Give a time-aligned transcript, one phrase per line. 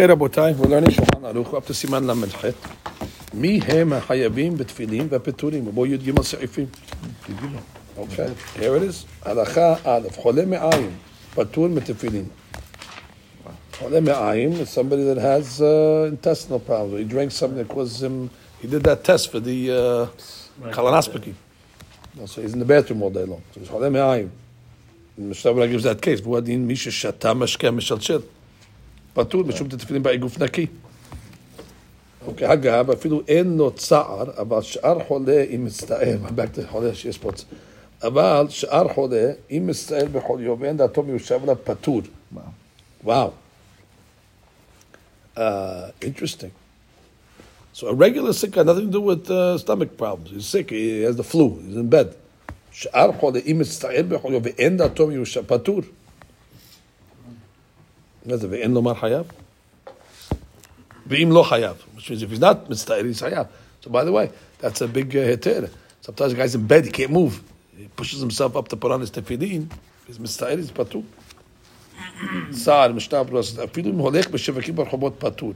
[0.00, 2.44] Okay, רבותיי, learning שולחן ערוך, up to סימן ל"ח.
[3.34, 5.64] מי הם החייבים בתפילין והפטורים?
[5.64, 6.66] בואו י"ג סעיפים.
[7.96, 8.26] אוקיי,
[8.56, 9.06] here it is.
[9.22, 10.90] הלכה א', חולה מעיים,
[11.34, 12.24] פטור מתפילין.
[13.78, 13.98] חולה
[14.62, 16.98] is somebody that has uh, intestinal problems.
[16.98, 18.30] He drank something that caused him,
[18.60, 21.34] he did that test for the uh, colonoscopy.
[22.26, 23.42] So he's in the bathroom all day long.
[23.66, 24.26] חולה.
[25.18, 28.20] המשטרה gives that case, והוא הדין מי ששתה משקה משלשל.
[29.13, 30.67] פטור משום תפילין באי גוף נקי.
[32.27, 37.17] אוקיי, אגב, אפילו אין לו צער, אבל שאר חולה, אם מצטער, back to חולה שיש
[37.17, 37.47] פה צער,
[38.03, 42.01] אבל שאר חולה, אם מצטער בחוליו ואין דעתו מיושב עליו פטור.
[43.03, 43.31] וואו.
[45.37, 46.51] Uh, interesting.
[47.73, 50.31] So a regular sick had nothing to do with uh, stomach problems.
[50.31, 52.15] He's sick, he has the flu, he's in bed.
[52.71, 55.81] שאר חולה, אם מצטער בחוליו ואין דעתו מיושב פטור.
[58.25, 59.25] מה זה, ואין לומר חייב?
[61.07, 63.45] ואם לא חייב, which means if he's not מצטער, he's חייב.
[63.81, 64.29] So by the way,
[64.61, 65.65] that's a big uh, היתר.
[66.01, 67.41] Sometimes the guy's in bed, he can't move.
[67.77, 69.65] He pushes himself up to put on his תפילין,
[70.07, 71.03] he's מצטער, he's פטור.
[72.51, 75.53] סער, משנה פלוס, אפילו אם הולך בשווקים ברחובות פטור.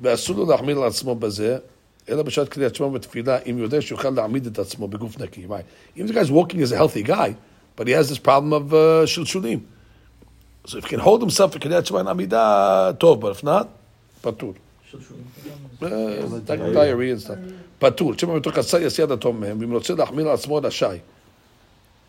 [0.00, 1.58] ואסור לו להחמיר על עצמו בזה,
[2.08, 5.46] אלא בשעת קריאת שמע בתפילה, אם יודע שיוכל להעמיד את עצמו בגוף נקי.
[5.46, 5.98] Right?
[5.98, 7.34] Even the guy's walking as a healthy guy,
[7.75, 9.63] but he has this problem of uh, shulshulim.
[10.65, 13.19] So if he can hold himself a kiryat shema and amidah, tov.
[13.19, 13.69] But if not,
[14.21, 14.55] patur.
[15.81, 17.39] Uh, diarrhea and stuff.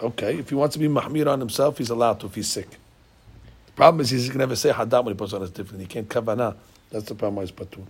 [0.00, 2.70] Okay, if he wants to be mahmir on himself, he's allowed to if he's sick.
[2.70, 5.80] The problem is he can never say hadam when he puts on his different.
[5.80, 6.54] He can't kavanah.
[6.90, 7.84] That's the problem why he's patur.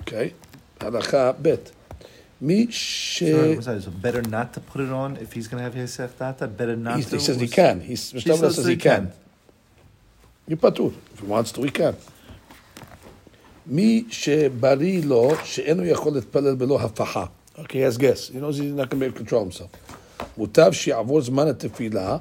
[0.00, 0.34] Okay.
[0.78, 1.72] Halakha bet.
[2.41, 3.23] מי ש...
[3.23, 3.83] So, what's that?
[3.83, 6.45] So better not to put it on if he's going to have his data.
[6.47, 7.15] Better not He, to.
[7.17, 7.75] he says he What's- can.
[7.89, 9.03] He's, She Mishnah says says he he can.
[9.07, 9.13] can.
[10.49, 10.91] You patur.
[11.13, 11.95] If he wants to, he can.
[13.67, 17.25] מי שבריא לו שאינו יכול להתפלל בלא הפכה.
[17.57, 18.29] Okay, he has guess.
[18.33, 19.69] He knows he's not going to be able to control himself.
[20.37, 22.17] מוטב שיעבור זמן התפילה.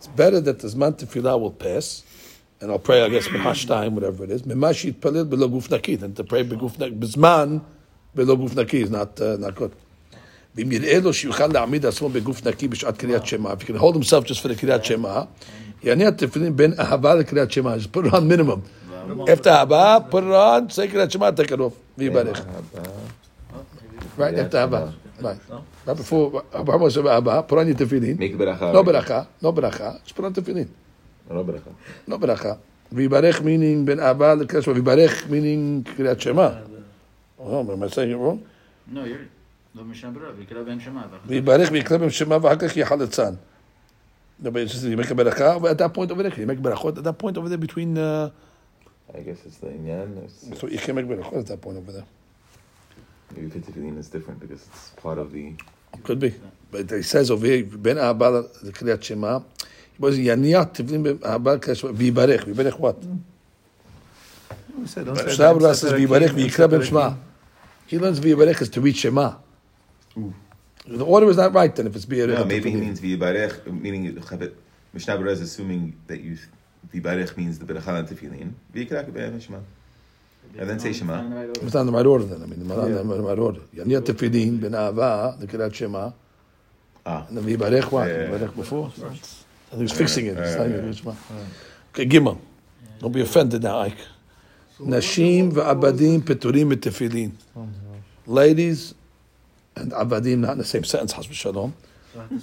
[0.00, 2.02] It's better that the זמן תפילה will pass.
[2.62, 4.46] And I'll pray, I guess, מנחה time, whatever it is.
[4.46, 5.96] ממה שיתפלל בלא גוף נקי.
[5.96, 6.90] Then to pray בגוף נקי.
[6.90, 7.58] בזמן
[8.18, 9.74] בלא גוף נקי is not, uh, not good.
[10.56, 13.94] ואם יראה לו שיוכל להעמיד עצמו בגוף נקי בשעת קריאת שמע, if he can hold
[13.96, 15.22] himself just for the קריאת שמע,
[15.82, 18.60] יענה התפילין בין אהבה לקריאת שמע, just put it on minimum.
[19.28, 22.44] After אהבה, put it on, say קריאת שמע, take it off, ויברך.
[24.18, 24.86] Right, after אהבה.
[25.20, 25.52] Right.
[25.86, 28.16] Right before, אברהם עושה באהבה, put on your תפילין.
[28.18, 28.72] Make ברכה.
[28.72, 30.66] לא ברכה, לא ברכה, just put on תפילין.
[31.30, 31.70] לא ברכה.
[32.08, 32.52] לא ברכה.
[32.92, 36.48] ויברך meaning בין אהבה לקריאת שמע, ויברך meaning קריאת שמע.
[37.39, 38.37] אומר, מה זה ירון?
[38.93, 39.01] לא,
[39.75, 41.07] לא משנה ברירה, ויקרא בהם שמה.
[41.25, 43.33] ויברך ויקרא בהם שמע ואחר כך יהיה חלצן.
[44.91, 47.97] ימק הברכה, ואתה פוינט עובד, ימק ברכות, אתה פוינט אובר between...
[49.09, 50.17] I guess it's the עניין.
[50.53, 51.99] So you can make ברכות, אתה פוינט אובר
[53.31, 55.53] Maybe particularly is different because it's part of the...
[56.03, 56.33] could be.
[56.71, 59.37] But it says over here, בין האהבה לקריאת שמע,
[60.03, 63.05] יניח תבלין באהבה לקריאת שמע, ויברך, ויברך what?
[65.27, 67.09] שלב רס ויברך ויקרא במשמע.
[67.89, 69.37] He learns via V'yabarech to read Shema.
[70.15, 70.31] Ooh.
[70.85, 72.35] The order is not right then if it's V'yabarech.
[72.35, 74.03] No, maybe he means via V'yabarech, meaning
[74.93, 76.37] Mishnah Berurah is assuming that you
[76.93, 78.53] via V'yabarech means the Berachah and Tefillin.
[78.71, 79.57] via V'yikrak V'yabarech Shema.
[80.55, 81.47] And then say Shema.
[81.63, 82.43] It's not in the right order then.
[82.43, 83.61] I mean, it's not in the right order.
[83.75, 86.11] Yaniyat Tefillin, Ben Ava, the Kirat Shema.
[87.07, 87.25] Ah.
[87.27, 88.07] And then V'yabarech what?
[88.07, 88.91] V'yabarech before.
[88.95, 89.07] So.
[89.71, 90.37] I think fixing it.
[90.37, 91.15] It's not even Shema.
[91.91, 92.37] Okay, Gimel.
[92.99, 93.97] Don't be offended now, Ike.
[94.79, 97.31] Nashim ve'abadim peturim mitefilin
[98.28, 98.94] Ladies
[99.76, 101.70] and עבדים, not in the same sentence, חס ושלום,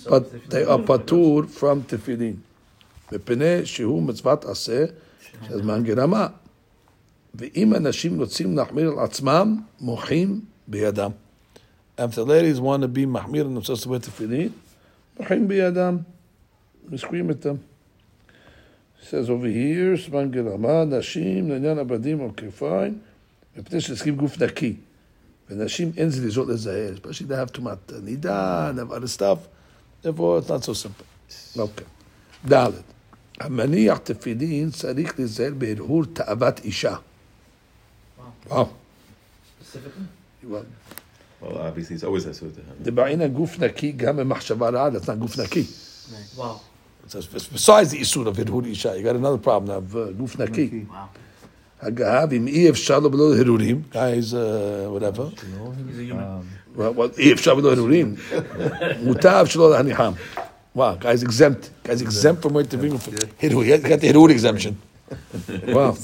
[0.05, 2.35] but they are פטור from תפילין.
[3.11, 4.85] מפני שהוא מצוות עשה
[5.47, 6.27] שהזמן גרמה.
[7.35, 11.11] ואם אנשים רוצים להחמיר על עצמם, מוחים בידם.
[11.97, 14.49] And if the ladies want to be מחמיר on themselves to wear תפילין,
[15.19, 15.97] מוחים בידם.
[16.89, 17.57] We scream at them.
[18.99, 22.97] It says over here, זמן גרמה, נשים לעניין עבדים או כפיים,
[23.57, 24.75] מפני שצריכים גוף נקי.
[25.49, 29.37] ונשים אין זריזות לזהר, especially they have טומאת נידה, they have other stuff,
[30.03, 31.05] therefore it's not so simple.
[31.59, 31.85] אוקיי.
[32.51, 32.71] ד'
[33.39, 36.95] המניח תפילין צריך להיזהר בהרהור תאוות אישה.
[38.47, 38.67] וואו.
[41.41, 42.83] Well, obviously, it's always has to do with him.
[42.83, 45.65] דבעין גוף נקי גם במחשבה רעה, that's not גוף נקי.
[46.35, 46.57] וואו.
[47.07, 50.39] It says, besides the איסור of הרהור אישה, you got another problem of uh, גוף
[50.39, 50.85] נקי.
[50.87, 51.05] וואו.
[51.82, 53.84] Hagahav im Shalom Lo Hirurim.
[53.90, 55.30] Guys, uh, whatever.
[55.30, 56.12] He's.
[56.74, 58.16] Well, Shalom Lo Hirurim.
[59.04, 60.16] Mutav Shalom Haniham.
[60.74, 61.70] Wow, guy's exempt.
[61.84, 63.64] Guy's exempt from what to bring Hirur.
[63.64, 64.76] He got the Hirur exemption.
[65.68, 65.96] Wow.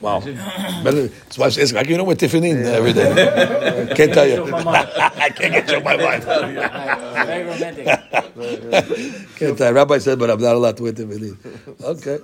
[0.00, 0.20] Wow.
[0.20, 2.70] Better, his wife's asking, can you know we're tiffinin yeah.
[2.70, 3.94] Uh, every day?
[3.94, 4.54] can't tell you.
[4.54, 6.24] I can't get you my mind.
[6.24, 7.86] Very romantic.
[9.36, 9.74] can't tell you.
[9.74, 11.36] Rabbi said, but I'm not allowed to wear tiffinin.
[11.82, 12.18] Okay.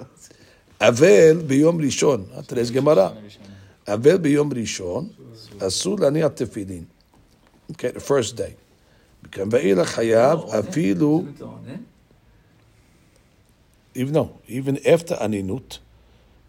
[0.81, 3.08] אבל ביום ראשון, תראה גמרא.
[3.88, 5.08] אבל ביום ראשון,
[5.58, 6.84] אסור להניח תפילין.
[7.73, 8.52] The first day.
[9.25, 11.25] מכאן ואילך חייב אפילו,
[13.96, 15.78] even no, even after אנינות,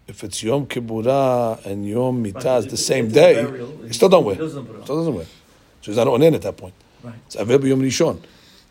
[0.09, 3.45] if it's יום כיבורה and יום מיתה is the same day,
[3.89, 4.35] you still don't wear.
[4.83, 5.25] Still doesn't wear.
[5.81, 6.73] So he's not on in at that point.
[7.29, 8.17] זה אבל ביום ראשון.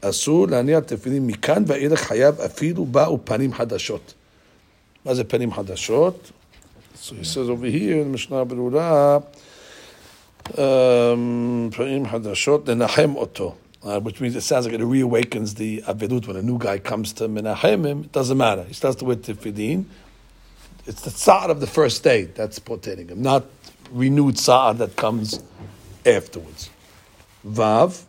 [0.00, 4.14] אסור להניח תפילין מכאן ואילך חייב אפילו באו פנים חדשות.
[5.05, 6.31] מה זה פנים חדשות?
[6.95, 9.19] So he says over here in משנה ברורה,
[10.47, 10.55] um,
[11.71, 13.55] פנים חדשות, לנחם אותו.
[13.83, 17.13] Uh, which means it sounds like it reawakens the avilut when a new guy comes
[17.13, 18.01] to menachem him.
[18.01, 18.63] It doesn't matter.
[18.63, 19.85] He starts to wear tefillin.
[20.85, 23.43] It's the tzad of the first day that's potating him, not
[23.91, 25.39] renewed tzad that comes
[26.05, 26.69] afterwards.
[27.43, 28.05] Vav,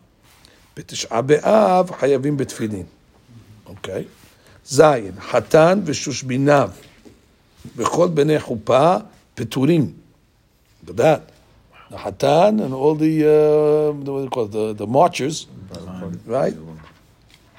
[0.77, 2.87] בתשעה באב חייבים בתפילין.
[3.67, 4.05] אוקיי?
[4.65, 6.71] זין, חתן ושושביניו
[7.77, 8.97] וכל בני חופה
[9.35, 9.93] פטורים.
[10.87, 11.21] Look at that.
[11.91, 15.47] The Hatan and all the, uh, what do they call it, the, the marchers,
[16.27, 16.55] right?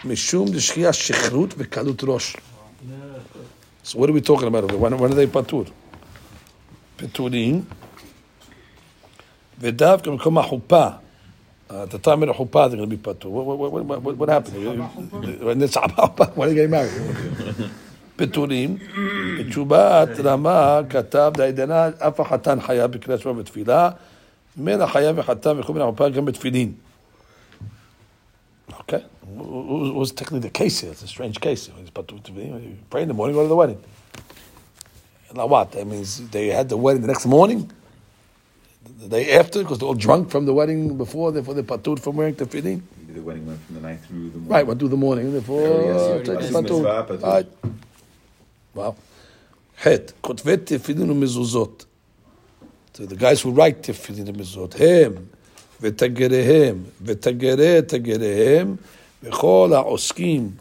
[0.06, 2.38] משום דשכייה שכרות וקלות ראש.
[3.86, 4.64] So what are we talking about?
[4.64, 4.82] over here?
[4.82, 5.70] When, when are they patur?
[6.96, 7.64] פטורים.
[9.60, 10.88] ודווקא במקום החופה,
[11.70, 13.30] at the time of the chuppah, they're going to be patur.
[13.30, 14.56] What, what, what, what, what happened?
[15.42, 17.70] When it's chuppah, when are they getting married?
[18.18, 18.78] פטורים,
[19.40, 23.90] בתשובת רמה כתב דעידנה, אף החתן חייב בקריאת שמע בתפילה,
[24.58, 26.74] ממילא חייב וחתן וכו' מן החופה גם בתפילין.
[28.80, 30.92] Okay, it was technically the case here.
[30.92, 31.70] It's a strange case.
[31.80, 32.64] He's patur tefillin.
[32.64, 33.82] You pray in the morning, go to the wedding.
[35.34, 35.72] Now what?
[35.72, 37.72] That means they had the wedding the next morning,
[39.00, 42.18] the day after, because they're all drunk from the wedding before, therefore they're patur from
[42.18, 42.82] wearing tefillin.
[43.00, 44.50] Maybe the wedding went from the night through the morning.
[44.50, 47.48] Right, went through the morning, therefore Early, yes, take yes, patur.
[48.78, 48.86] mitzvah, patur.
[48.86, 48.94] Right.
[48.94, 48.96] Wow.
[49.84, 51.86] חטא, כותבי תפילין ומזוזות.
[52.94, 55.14] So the guys who write תפילין ומזוזות, הם
[55.82, 58.76] ותגריהם ותגרי תגריהם
[59.24, 60.52] וכל העוסקים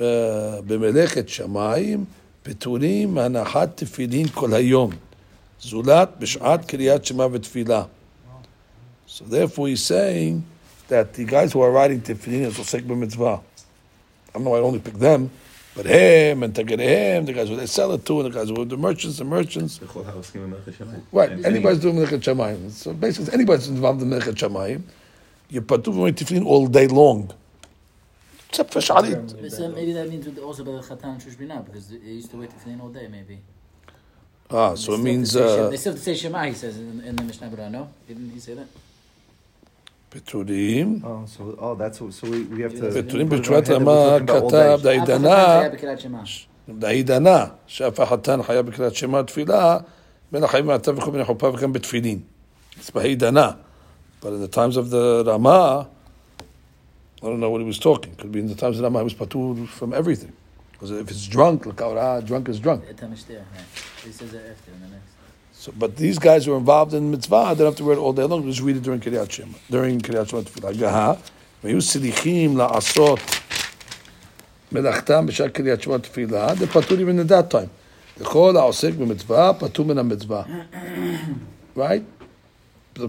[0.00, 2.04] אה, במלאכת שמיים
[2.42, 4.90] פטורים מהנחת תפילין כל היום,
[5.60, 7.84] זולת בשעת קריאת שמע ותפילה.
[9.06, 10.42] So therefore he's saying
[10.88, 13.38] that the guys who are writing tefillin is osek b'mitzvah.
[13.38, 15.30] I don't know why I only pick them,
[15.77, 18.65] but him and Tagerehem, the guys who they sell it to, and the guys who
[18.65, 19.79] the merchants, the merchants.
[21.11, 22.71] Right, anybody's doing Melechet Shamayim.
[22.71, 24.81] So basically, anybody's involved in Melechet Shamayim.
[25.49, 27.31] You're patu wearing tefillin all day long.
[28.49, 29.73] Except for Shalit.
[29.75, 32.49] Maybe that means with- also by the Chatan and Shushbina, because they used to wait
[32.49, 33.39] tefillin all day, maybe.
[34.49, 37.15] Ah, so it means uh, they still have to say Shema, he says in, in
[37.15, 37.89] the Mishnah Berurah, no?
[38.07, 38.67] Didn't he say that?
[40.10, 41.02] Peturim.
[41.04, 42.82] Oh, so oh, that's what, so we, we have to.
[42.82, 44.98] Peturim put it on b'tzurat hand that we're Rama talking about all katav day.
[44.98, 46.22] אף אחד דעידנה, חייב בקריאת שמע.
[46.68, 49.78] דעידנה, שאף החתן חייב בקריאת שמע תפילה,
[50.32, 52.20] בין החיים מעתה וכל מיני חופה וגם בתפילין.
[52.80, 53.50] It's בהידנה.
[54.20, 55.88] But in the times of the Rama,
[57.22, 58.14] I don't know what he was talking.
[58.14, 60.32] Could be in the times of the Rama, he was patur from everything.
[60.72, 62.82] Because if it's drunk, look out, ah, drunk is drunk.
[62.90, 64.06] את המשתה, right.
[64.06, 65.12] He says that after in the next.
[65.56, 68.00] So, but these guys who are involved in mitzvah, they don't have to read it
[68.00, 68.44] all day long.
[68.44, 69.56] Just read it during Kiryat Shema.
[69.70, 70.74] During Kiryat Shema Tefillah.
[70.74, 71.18] Gaha,
[71.64, 73.18] והיו סליחים לעשות
[74.72, 77.68] מלאכתם בשעת קריאת שמע תפילה, they פטור even at that time.
[78.20, 80.42] לכל העוסק במצווה, פטור מן המצווה.
[81.76, 81.80] right?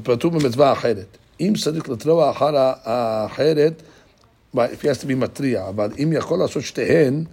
[0.03, 1.17] פטור במצווה אחרת.
[1.41, 2.51] אם צריך לטרוע אחר
[2.83, 3.81] האחרת,
[4.55, 7.23] right, if he has to be מתריע, אבל אם יכול לעשות שתיהן,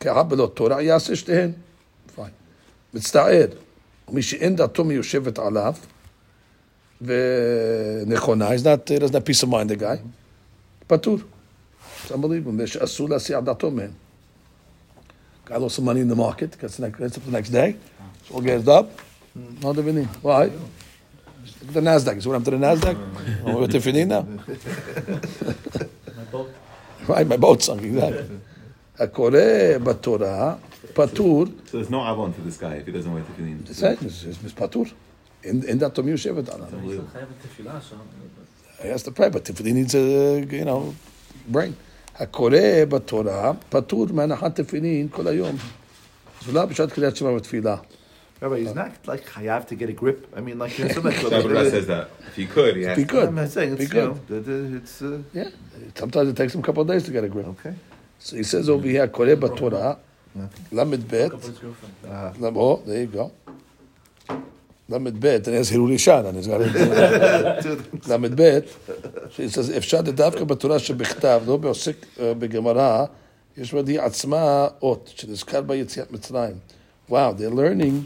[0.00, 1.52] כאחד בלא תורה, יעשה שתיהן.
[2.16, 2.22] fine.
[2.94, 3.46] מצטער.
[4.10, 5.74] מי שאין דעתו מיושבת עליו,
[7.02, 9.98] ונכונה, he's not, he doesn't have peace of mind, the guy,
[10.86, 11.18] פטור.
[12.04, 12.66] It's unbelievable.
[12.66, 13.90] שאסור להסיע דעתו מהם.
[15.46, 17.76] Got lost some money in the market, gets the next, gets up the next day,
[18.24, 18.88] so all gets up,
[19.62, 20.08] no divining.
[20.22, 20.44] Why?
[21.60, 22.22] Look at the NASDAQ.
[22.22, 22.96] So what happened to the NASDAQ?
[23.46, 24.24] Oh, we're divining now.
[27.08, 28.24] Right, my boat sunk, exactly.
[28.98, 30.56] הקורא בתורה,
[30.94, 33.72] פטור, So there's no avon for this guy if he doesn't wear tefillin.
[33.72, 34.84] זה זה פטור.
[35.44, 36.66] אין אין דעתו מיושבת עליו.
[38.82, 40.94] He has to pray, but tefillin needs a, you know,
[41.52, 41.72] brain.
[42.16, 45.56] הקורא בתורה, פטור מהנחת תפילין כל היום.
[46.46, 47.76] זולה בשעת קריאת שמע ותפילה.
[48.42, 50.26] Rabbi, he's not like Hayav to get a grip.
[50.34, 52.08] I mean, like, you know, somebody Shabbat Raz says that.
[52.30, 53.12] If he could, he has Be to.
[53.14, 53.28] good.
[53.28, 54.08] I'm saying it's, Be you good.
[54.08, 55.50] know, the- the- it's, uh, Yeah.
[55.94, 57.46] Sometimes it takes him a couple of days to get a grip.
[57.54, 57.74] okay.
[58.18, 59.98] So he says over here, Koreh Torah,
[60.72, 61.30] Lamed Bet.
[61.30, 61.94] Couple of girlfriend.
[62.04, 63.30] Uh, Lam- Oh, there you go.
[64.88, 68.08] Lamed Bet, and there's Hirul Ishan, and he's got it.
[68.08, 68.64] Lamed Bet,
[69.34, 73.04] she says, אפשר דווקא בתורה שבכתב, לא בעוסק אה, בגמרא,
[73.58, 76.54] יש בדי עצמה אות, שנזכר ביציאת מצרים.
[77.10, 78.04] Wow, they're learning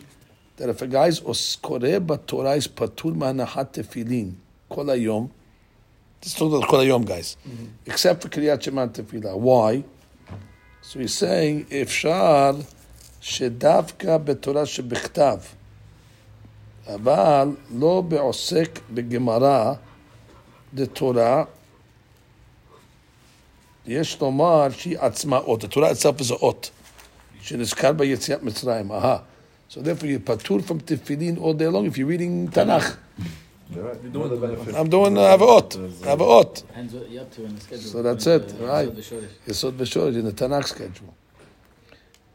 [0.58, 4.30] that if a guy's עוס- קורא בתורה, is פטור מהנחת תפילין
[4.68, 5.28] כל היום.
[6.22, 7.36] This is talking about כל היום, guys.
[7.88, 9.32] Except for קריאת שמע תפילה.
[9.34, 9.74] Why?
[10.82, 12.50] So he's saying, אפשר
[13.20, 15.38] שדווקא בתורה שבכתב,
[16.86, 17.48] אבל
[17.78, 19.74] לא בעוסק בגמרא
[20.74, 21.44] דתורה,
[23.86, 25.64] יש לומר שהיא עצמה אות.
[25.64, 26.70] התורה itself is a אות,
[27.40, 28.92] שנזכר ביציאת מצרים.
[28.92, 29.18] אהה.
[29.70, 32.96] So therefore you're patur from tefillin all day long if you're reading Tanakh.
[33.72, 34.00] you're right.
[34.02, 34.74] Another benefit.
[34.74, 35.70] I'm doing uh, Avaot.
[36.14, 36.54] Avaot.
[36.66, 37.90] Depends what you're up to in the schedule.
[37.92, 38.88] So that's Depends, it, uh, right.
[38.88, 39.48] Yesod v'Shoresh.
[39.50, 41.12] יסוד ושורש, in the Tanakh schedule.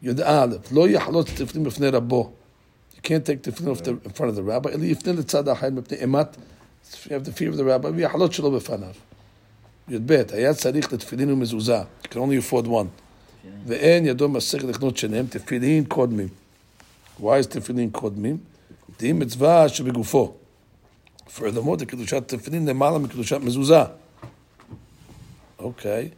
[0.02, 2.30] י"א, לא יחלוץ תפילין בפני רבו.
[2.96, 5.70] You can't take תפילין off the- in front of the rabbi, אלא יפנה לצד האחר
[5.70, 6.36] מפני אימת,
[6.92, 8.88] you have the fear of the rabbi, ויחלוץ שלא בפניו.
[9.88, 12.86] י"ב, היה צריך לתפילין ומזוזה, you can only afford one.
[13.66, 16.28] ואין ידו מסך לקנות שניהם, תפילין קודמים.
[17.20, 18.36] Why is תפילין קודמים?
[19.00, 20.34] דהי מצווה שבגופו.
[21.38, 23.82] Furthermore, לקדושת תפילין למעלה מקדושת מזוזה.
[25.58, 26.08] אוקיי.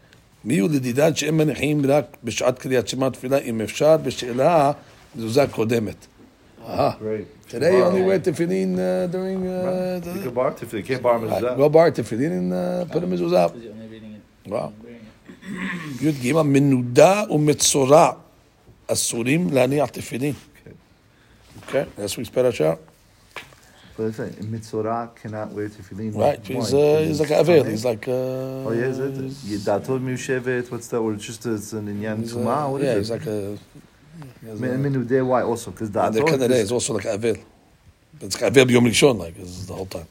[0.44, 4.72] מי הוא לדידן שהם מניחים רק בשעת קריאת שמע תפילה, אם אפשר, בשאלה
[5.16, 6.06] מזוזה קודמת.
[6.68, 7.50] אה, Great.
[7.50, 9.46] today you only wear tefillin uh, during...
[9.46, 11.56] Uh, You the, can bar if you can't bar mezuzah.
[11.58, 13.48] well, bar tefillin and uh, put a mezuzah.
[13.48, 14.50] Because you're only reading it.
[14.50, 14.72] Wow.
[14.84, 15.04] Wearing
[16.00, 16.22] it.
[16.22, 18.12] י"ג מנודה ומצורע
[18.86, 20.34] אסורים להניח תפילין.
[21.68, 22.78] Okay, that's we spell out.
[23.97, 26.15] But that's cannot wear tefillin.
[26.15, 26.45] Right.
[26.45, 27.63] He's, uh, he's like Avil.
[27.63, 28.07] He's like.
[28.07, 29.17] Uh, oh, yeah, is it?
[29.17, 30.69] Uh, Yidato Mishevet.
[30.69, 32.71] What's that Or it's Just it's an Inyan uh, Tuma?
[32.71, 32.97] What is yeah, it?
[32.99, 33.57] he's like a.
[34.45, 35.71] Menudeh, why also?
[35.71, 37.37] Because the Kanareh is also like Avil.
[38.19, 40.07] But it's Avil B'yom Rishon, like, is the whole time.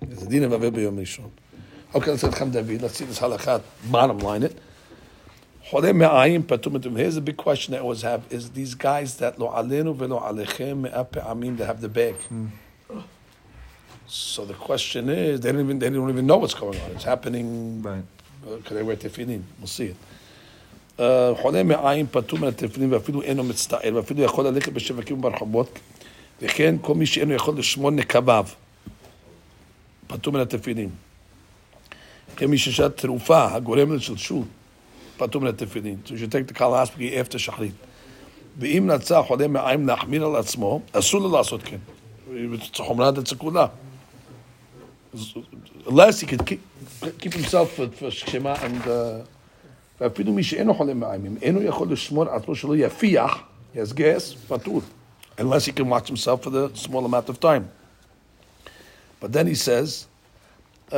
[0.00, 1.30] It's a din of Avil B'yom Rishon.
[1.94, 2.82] Okay, let's come David.
[2.82, 4.58] Let's see this halakha bottom line it.
[5.62, 10.18] Here's a big question that I always have: Is these guys that lo alenu velo
[10.20, 12.16] alechem me'apamim that have the bag?
[12.32, 12.50] Mm.
[14.14, 16.90] So the question is, they don't even, they don't even know what's going on.
[16.92, 18.04] It's happening Right.
[18.64, 19.96] כדי wear תפילין, we'll see it.
[20.98, 21.02] Uh,
[21.42, 25.78] חולה מעיים פטור מן התפילין ואפילו אינו מצטער ואפילו יכול ללכת בשווקים וברחובות
[26.42, 28.46] וכן כל מי שאינו יכול לשמור נקביו
[30.06, 30.88] פטור מן התפילין.
[32.36, 34.42] כן מי ששת תרופה הגורם לשלשול
[35.16, 35.96] פטור מן התפילין.
[36.06, 37.74] So you take the colonoscopy after שחרית.
[38.58, 41.78] ואם נצא חולה מעיים להחמיר על עצמו, אסור לו לעשות כן.
[42.76, 43.66] חומרה דצקולה.
[45.87, 46.61] unless he could keep,
[47.19, 49.25] keep himself for, for שמה and uh,
[50.01, 53.43] ואפילו מי שאינו חולה מעיים, אם אינו יכול לשמור עצמו שלא יפיח,
[53.73, 54.81] he has gas, פטור.
[55.37, 57.69] Unless he can watch himself for the small amount of time.
[59.21, 60.07] But then he says,
[60.91, 60.95] uh,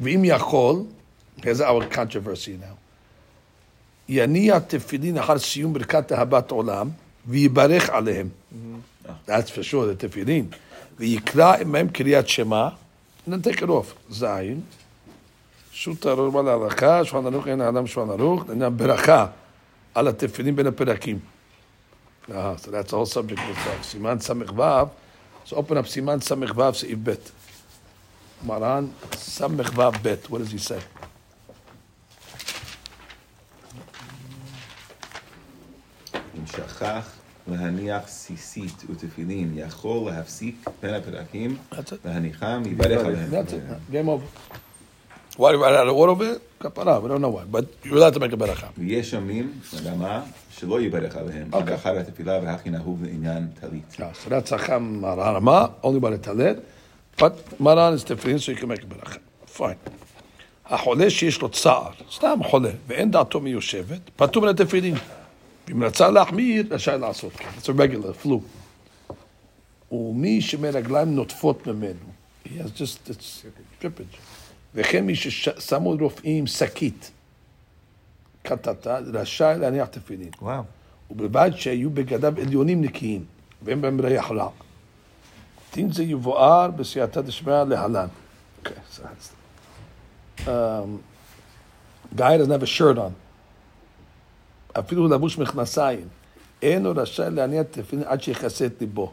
[0.00, 0.84] ואם יכול,
[1.36, 2.76] here's our controversy now,
[4.08, 6.90] יניע תפילין אחר סיום ברכת אהבת עולם,
[7.26, 8.28] ויברך עליהם.
[9.26, 10.48] That's for sure, the תפילין.
[10.98, 12.68] ויקרא עמהם קריאת שמע,
[13.26, 14.10] and then take it off.
[14.10, 14.60] זין.
[15.72, 19.26] שו"ת הרבה להלכה, שולחן ערוך אין האדם שולחן ערוך, לעניין ברכה
[19.94, 21.18] על התפילין בין הפרקים.
[22.28, 23.82] Uh, so that's the whole subject of itself.
[23.82, 24.34] סימן ס"ו,
[25.46, 27.14] so open up סימן ס"ו סעיף ב'.
[28.46, 29.48] מרן ס"ו
[30.02, 30.82] ב', what does he say?
[36.38, 37.10] אם שכח
[37.47, 41.57] להניח סיסית ותפילין, יכול להפסיק בין הפרקים.
[42.05, 43.29] להניחם, יברך עליהם.
[43.31, 43.93] That's it.
[43.93, 44.57] Game over.
[45.37, 46.41] Why do you write out of order of it?
[46.59, 48.67] כפרה, we don't know why, but you're allowed to make a ברכה.
[48.77, 49.51] ויש ימים,
[49.81, 51.75] מגמה, שלא יברך עליהם, אוקיי.
[51.75, 53.95] אחר התפילה והכי נהוג לעניין טלית.
[53.97, 56.61] So that's Acham Mararama, only by the Taled.
[57.17, 59.19] But Maran is different, so you can make a beracha.
[59.45, 59.77] Fine.
[60.65, 64.95] החולה שיש לו צער, סתם חולה, ואין דעתו מיושבת, פטור מן התפילין.
[65.72, 67.48] אם רצה להחמיר, רשאי לעשות כן.
[67.58, 68.40] It's a regular flu.
[69.94, 72.12] ומי שמרגליים נוטפות ממנו,
[72.44, 73.44] he has just, it's
[73.82, 74.16] drippage.
[74.74, 77.10] וכן מי ששמו רופאים שקית,
[78.42, 80.30] קטטה, רשאי להניח תפילין.
[80.42, 80.46] Wow.
[81.10, 83.24] ובלבד שיהיו בגדיו עליונים נקיים,
[83.62, 84.48] ואין בהם ריח רע.
[85.74, 88.08] דין זה יבואר בסייעתא דשמיא להלן.
[88.62, 89.32] Okay, so that's...
[90.46, 91.02] Um,
[92.14, 93.14] guy doesn't have a shirt on.
[94.79, 96.07] אפילו הוא לבוש מכנסיים.
[96.61, 99.11] אינו רשאי להניע תפילין עד שיכסה את ליבו.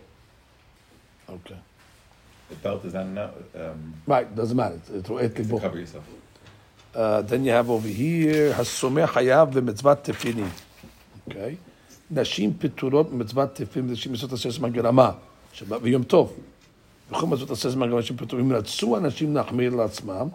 [1.29, 1.57] אוקיי.
[2.51, 3.31] The belt is now.
[3.55, 3.59] Um,
[4.09, 4.79] Right, doesn't matter.
[4.89, 5.59] It's את ליבו.
[5.59, 6.05] cover yourself.
[6.97, 10.49] Uh, then you have over here, הסומך חייב במצוות תפילין.
[11.27, 11.57] אוקיי?
[12.11, 15.11] נשים פטורות במצוות תפילין, נשים מצוות עשר זמן גרמה,
[15.53, 16.37] שבת ויום טוב.
[17.11, 18.51] בכל מצוות עשר זמן גרמה, נשים פטורים.
[18.51, 20.29] אם רצו אנשים להחמיר לעצמם,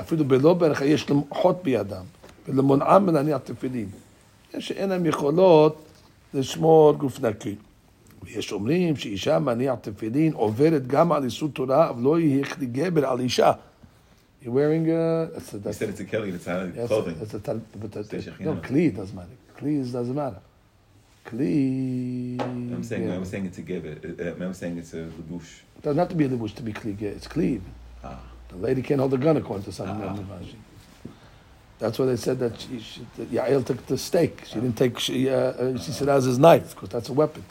[0.00, 2.04] אפילו בלא ברכה יש להם אחות בידם,
[2.48, 3.88] ולמונעם מלהניח תפילין.
[4.58, 5.84] שאין להם יכולות
[6.34, 7.54] לשמור גוף נקי.
[8.22, 13.06] ויש אומרים שאישה מניח תפילין עוברת גם על איסור תורה, אבל לא יהיה כלי גבר
[13.06, 13.52] על אישה.
[14.42, 15.28] You're wearing a...
[15.34, 16.30] That's a, You that's said it's a kelly.
[16.30, 17.16] It's not Yes, clothing.
[17.18, 17.94] That's a but
[18.40, 19.36] no, kli doesn't matter.
[19.58, 20.40] Kli doesn't matter.
[21.26, 22.40] Kli.
[22.40, 23.06] I'm saying.
[23.06, 23.16] yeah.
[23.16, 23.94] I'm saying it's a giver.
[24.02, 25.50] Uh, I'm saying it's a lebush.
[25.76, 27.02] It doesn't have to be a libush to be kli.
[27.02, 27.60] It's kli.
[28.02, 28.18] Ah.
[28.48, 30.16] The lady can't hold a gun according to some Ah.
[31.79, 31.79] uh, Rashi.
[31.79, 34.43] That's why they said that she, she, that Yael took the stake.
[34.45, 34.99] She didn't take.
[34.99, 37.43] She, uh, uh, she said as his knife because that's a weapon.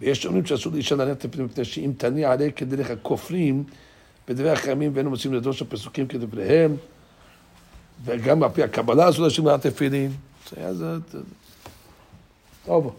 [0.00, 3.64] ויש אומרים שאסור לאישה להניח תפילין מפני שאם תניע עליה כדרך הכופרים
[4.28, 6.76] בדברי החכמים ואינו מוצאים לדרוש הפסוקים כדבריהם
[8.04, 10.12] וגם על פי הקבלה אסור להשאיר להניח תפילין.
[10.56, 10.98] אז זה...
[12.66, 12.92] over.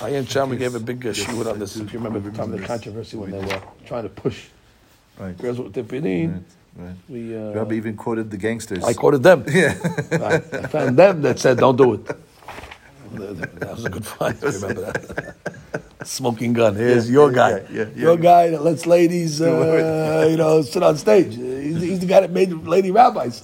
[0.00, 2.60] Ayan Shama gave a big uh, shiur on this, if you remember the time of
[2.60, 4.48] the controversy when they were trying to push
[5.18, 5.36] Right.
[5.38, 6.32] girls with tefillin.
[6.32, 6.42] Right.
[6.77, 6.95] Right.
[7.09, 8.83] We, uh, Rabbi even quoted the gangsters.
[8.83, 9.43] I quoted them.
[9.51, 9.73] Yeah.
[10.11, 12.05] I, found them that said, don't do it.
[13.13, 14.37] That was a good find.
[14.43, 15.35] I remember that.
[16.05, 16.75] Smoking gun.
[16.75, 17.49] Here's yeah, your guy.
[17.49, 21.35] Yeah, yeah, your guy that lets ladies, uh, you know, sit on stage.
[21.35, 23.43] He's, he's, the guy that made lady rabbis.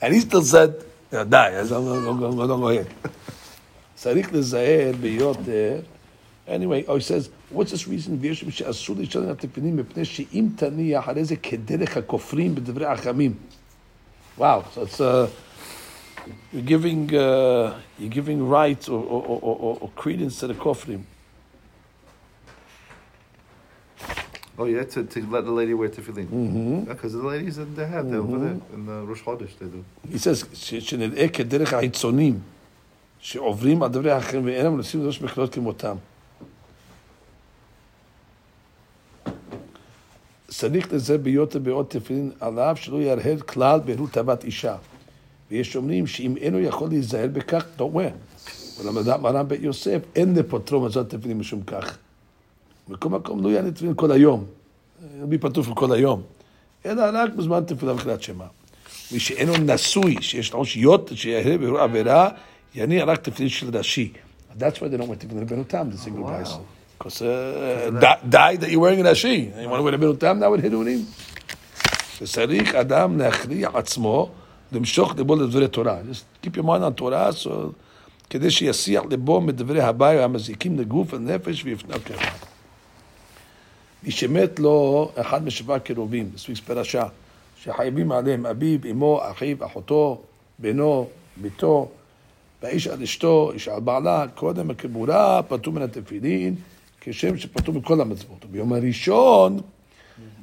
[0.00, 1.58] And he still said, yeah, die.
[1.60, 2.86] I said, don't, go, don't go here.
[6.48, 8.17] Anyway, oh, he says, what's this reason?
[8.19, 13.33] ויש שאסור להשתלם התפילין מפני שאם תניח אחרי זה כדרך הכופרים בדברי החכמים.
[14.37, 15.27] Wow, so it's uh,
[16.53, 21.01] you're giving uh, you're giving rights or, or, or, or, or credence to the kofrim.
[24.59, 26.25] Oh yeah, to, to let the lady wear tefillin.
[26.25, 26.79] Mm-hmm.
[26.85, 29.83] Because the ladies in the head, they're over there in the Rosh Chodesh they do.
[30.09, 32.39] He says, ש- שנראה כדרך החיצונים
[33.19, 35.95] שעוברים על דברי האחרים ואינם מנסים לדרוש מחילות כמותם.
[40.58, 44.76] צריך לזה בהיות הבעות תפילין עליו שלא ירהר כלל בהרות תאוות אישה.
[45.50, 48.12] ויש אומרים שאם אינו יכול להיזהר בכך, wear.
[48.80, 51.98] ולמדת מרן בית יוסף, אין לפוטרו מזון תפילין משום כך.
[52.88, 54.44] בכל מקום לא יעלה תפילין כל היום.
[55.22, 56.22] רבי פטוף כל היום.
[56.86, 58.44] אלא רק בזמן תפילה וקריאת שמע.
[59.12, 62.28] מי שאינו נשוי, שיש לו אושיות, שיהיה בירור עבירה,
[62.74, 64.12] יניע רק תפילין של ראשי.
[64.58, 66.50] That's why they don't wear tefillin לבנותם, the single guys.
[67.02, 69.50] Because uh, di- die that you're wearing a ראשי.
[69.62, 71.04] You want to wear לבנותם now with הידונים?
[72.22, 74.30] וצריך אדם להכריע עצמו,
[74.72, 75.98] למשוך ליבו לדברי תורה.
[76.10, 77.48] Just keep your mind on תורה, so,
[78.30, 82.30] כדי שיסיח ליבו מדברי הבאי המזיקים לגוף ולנפש ויפנה ככה.
[84.02, 87.04] מי שמת לו אחד משבעה קרובים, בספיק פרשה,
[87.62, 90.20] שחייבים עליהם אביו, אמו, אחיו, אחותו,
[90.58, 91.88] בנו, ביתו,
[92.62, 96.54] והאיש על אשתו, איש על בעלה, קודם הקבורה, פטור מן התפילין,
[97.04, 98.44] כשם שפטור מכל המצוות.
[98.44, 99.60] וביום הראשון,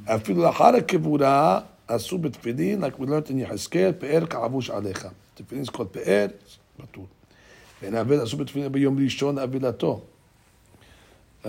[0.06, 5.08] אפילו לאחר הקבורה, אסור בתפילין, we learned in יחזקאל, פאר כעבוש עליך.
[5.36, 6.28] תפילין זה כל פאר,
[6.78, 7.06] פטור.
[7.82, 10.02] ואין האבל אסור בתפילין ביום ראשון אבלתו.
[11.44, 11.48] uh,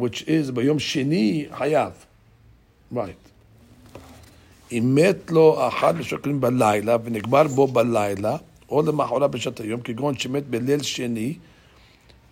[0.00, 1.92] which is ביום שני חייב.
[2.94, 3.30] Right.
[4.72, 8.36] אם מת לו אחד משקרים בלילה ונקבר בו בלילה,
[8.68, 11.34] או למחרת בשעת היום, כגון שמת בליל שני,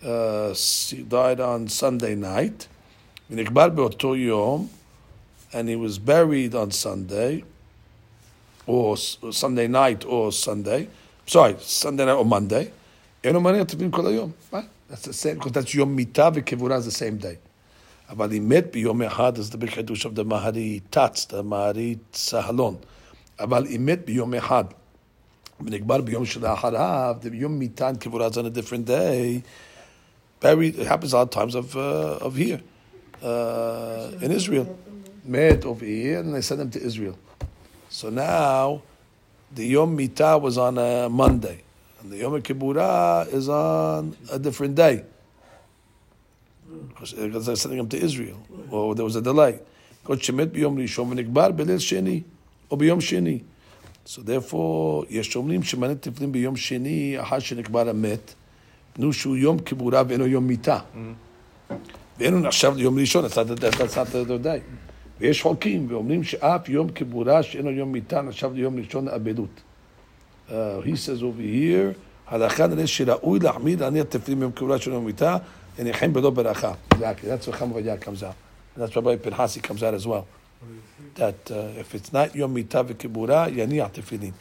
[0.04, 0.54] uh,
[0.90, 2.68] he died on Sunday night,
[3.30, 4.68] ונקבר באותו יום,
[5.52, 7.44] and he was buried on Sunday,
[8.68, 10.88] or s- Sunday night or Sunday,
[11.28, 12.66] sorry, Sunday night or Monday,
[13.24, 14.32] אינו מניח תפילין כל היום.
[14.54, 14.56] Right?
[14.92, 17.36] That's the same, because that's יום מיתה וקבורה זה the same day.
[18.10, 22.76] אבל אם מת ביום אחד, אז זה בחידוש of the מהרי תץ, the מהרי צהלון.
[23.40, 24.64] אבל אם מת ביום אחד,
[25.62, 29.42] ונקבר ביום שלאחריו, the יום מיתה and קבורה זה on a different day,
[30.40, 32.62] buried, it happens a lot of times of, uh, of here,
[33.22, 34.78] uh, in Israel.
[35.26, 37.18] Met over here, and they send them to Israel.
[37.90, 38.82] So now,
[39.54, 41.64] the Yom Mitah was on a Monday,
[42.02, 45.06] and the Yom Kippurah is on a different day.
[46.90, 49.60] Because because they're sending them to Israel, or there was a delay.
[50.02, 52.24] Because Shemet b'Yom Rishon v'nikbar b'Leil Sheni,
[52.70, 53.44] or b'Yom Sheni.
[54.06, 58.34] So therefore, יש אומרים שמנת תפילין ביום שני, אחר שנקבר המת,
[58.99, 60.79] פנו שהוא יום כיבורה ואינו יום מיתה.
[62.19, 64.61] ואינו נחשב ליום ראשון, other day.
[65.21, 69.61] ויש חולקים ואומרים שאף יום כיבורה שאינו יום מיתה נחשב ליום ראשון לאבלות.
[70.49, 70.53] Uh,
[70.85, 71.95] he says over here,
[72.27, 75.37] הלכה נראה שראוי להחמיר להניח תפילין ביום קבורה של יום המיטה,
[75.79, 76.73] יניחם בלא ברכה.
[76.95, 78.35] Exactly, that's what Chama Vadia comes out.
[78.77, 80.27] That's Rabbi Pinhasi comes out as well.
[81.17, 84.33] That uh, if it's not yom mita v'kibura, yaniach tefillin.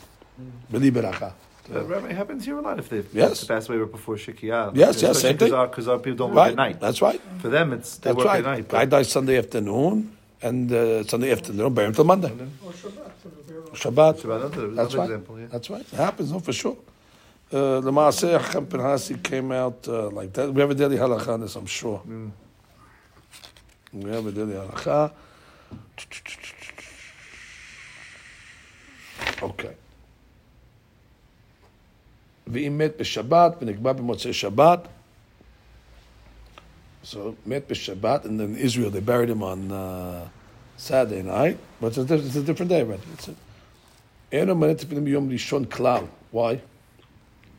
[0.72, 1.34] Beli beracha.
[1.70, 3.44] That Rabbi happens here a lot if they Yes.
[3.44, 4.72] pass away right before Shikiyah.
[4.76, 5.52] Yes, yes, same thing.
[5.52, 6.80] Because our, people don't work Right, at night.
[6.80, 7.22] that's right.
[7.40, 8.40] For them, it's they That's work right.
[8.46, 8.68] at night.
[8.70, 12.30] Guy But dies Sunday afternoon, and uh, Sunday afternoon, bury him till Monday.
[12.30, 14.16] Shabbat.
[14.22, 15.04] Shabbat, another, That's another right.
[15.06, 15.40] example.
[15.40, 15.46] Yeah.
[15.52, 15.82] That's right.
[15.94, 16.78] It happens, no, for sure.
[17.52, 20.54] Uh, the Maaseh Chacham Pinhasi came out uh, like that.
[20.54, 22.02] We have a daily halacha on this, I'm sure.
[22.08, 22.32] Mm.
[23.94, 25.12] We have a daily halacha.
[29.42, 29.74] Okay.
[32.47, 34.89] ואם מת בשבת ונקבע במוצאי שבת,
[37.05, 40.29] so מת בשבת, and then in Israel they buried him on uh,
[40.77, 43.03] Saturday night, but it's a, diff- it's a different day already.
[43.15, 43.33] It's a,
[44.33, 46.05] אין אומרת תפילין ביום ראשון כלל.
[46.35, 46.57] Why?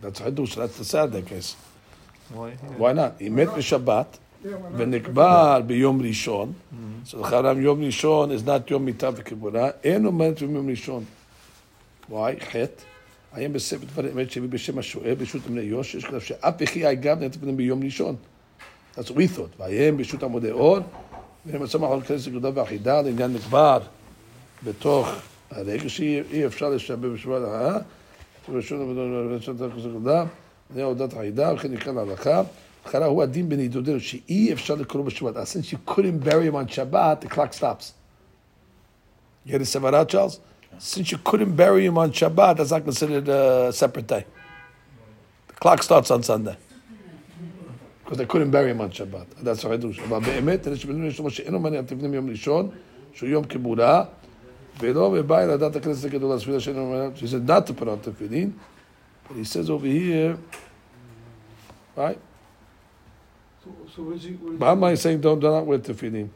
[0.04, 1.56] That's חידוש, that's the Saturday case.
[2.34, 2.52] Why?
[2.80, 3.22] Why not?
[3.22, 4.18] אם מת בשבת
[4.78, 6.54] ונקבר ביום ראשון,
[7.06, 11.04] so לכאורה יום ראשון is not יום מיטה וכיבורה, אין אומרת ביום ראשון.
[12.12, 12.44] Why?
[12.52, 12.84] חטא.
[13.35, 17.21] עיין בספר דברים אמת שהביא בשם השואל ברשות אמני יוש, יש כתב שאף יחי גם
[17.21, 18.17] נתפילין ביום ראשון.
[18.95, 19.59] That's what we thought.
[19.59, 20.79] ועיין ברשות עמודי אור,
[21.47, 23.79] ונמצא מחר כנסת גדולה ואחידה לעניין נקבר
[24.65, 25.09] בתוך
[25.51, 27.79] הרגע שאי אפשר לשבב בשבוע להרעה,
[28.49, 29.01] ברשות עמודי
[29.89, 30.25] גדולה,
[30.75, 32.43] זה עבודת החידה, וכן נקרא להלכה.
[32.87, 35.37] אחרה הוא הדין בנידודנו, שאי אפשר לקרוא בשבת.
[35.37, 37.93] Since you couldn't on Shabbat, the clock stops.
[39.47, 40.41] You Sevarat, Charles?
[40.80, 44.26] Since you couldn't bury him on Shabbat, that's not considered a separate day.
[45.48, 46.58] The clock starts on Sunday.
[48.04, 49.26] Because they couldn't bury him on Shabbat.
[49.42, 50.00] That's החידוש.
[50.00, 52.70] אבל באמת, אלה שבנו יש לו שאינו מניע תפנים יום ראשון,
[53.14, 54.06] שהוא יום כיבורה,
[54.80, 57.98] ולא מבא אל הדת הכנסת הגדולה, הספירה שאינו מניע, she said not to put on
[58.02, 58.52] תפילין,
[59.30, 60.38] but he says over here,
[61.96, 62.20] right?
[63.64, 66.28] So, so where's he, where's Why am I saying don't, do not wear תפילין?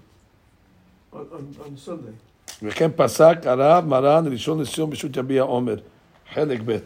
[1.13, 2.13] on, on, on Sunday?
[2.63, 5.75] וכן פסק הרב מרן ראשון לציון בשו"ת יביע עומר,
[6.33, 6.77] חלק ב'.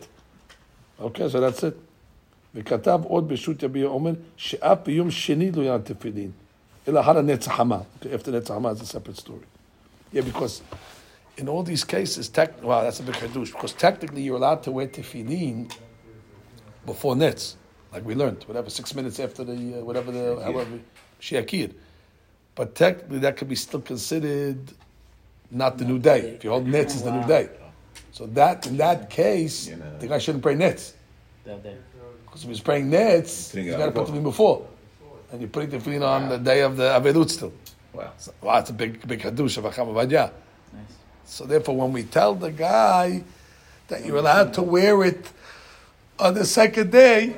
[0.99, 1.75] אוקיי, so that's it.
[2.55, 6.31] וכתב עוד בשו"ת יביע עומר, שאף ביום שני לא ינן תפילין,
[6.87, 7.79] אלא הר הנץ החמה.
[8.01, 9.45] Okay, after נץ החמה is a separate story.
[10.13, 10.61] Yeah, because
[11.37, 14.71] in all these cases, tech, wow, that's a big hadush, because technically you're allowed to
[14.71, 15.71] wear tefillin
[16.85, 17.55] before netz,
[17.93, 20.79] like we learned, whatever, six minutes after the, uh, whatever the, however,
[21.21, 21.73] shiakir.
[22.55, 24.59] But technically that could be still considered
[25.50, 26.20] not the new day.
[26.36, 27.48] If you hold nets is the new day.
[28.12, 29.98] So that in that case, You know.
[29.98, 30.94] the guy shouldn't pray nets.
[31.44, 34.14] Because if he's praying nets, Putting he's it got to put before.
[34.16, 34.66] the before.
[35.32, 37.52] And you're putting the tefillin on the day of the Avedut still.
[37.92, 38.12] Wow.
[38.18, 40.30] So, wow, it's a big, big hadush of Acham Avadia.
[40.72, 40.82] Nice.
[41.24, 43.24] So therefore, when we tell the guy
[43.88, 45.30] that you're allowed to wear it
[46.18, 47.36] on the second day,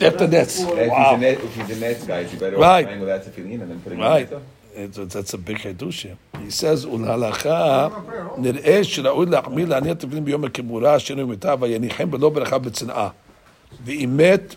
[0.00, 0.60] after nets.
[0.62, 1.18] Wow.
[1.20, 2.84] if he's a Nets guy, you better Right.
[2.84, 4.22] off praying without tefillin and then putting Right.
[4.30, 6.17] it on It's, that's a big חידוש here.
[6.37, 7.87] He says, ולהלכה
[8.37, 13.09] נראה שראוי להחמיר להניח תפילין ביום הכיבורה אשר ימיתה ויניחם בלא ברכה בצנעה.
[13.85, 14.55] ואם מת,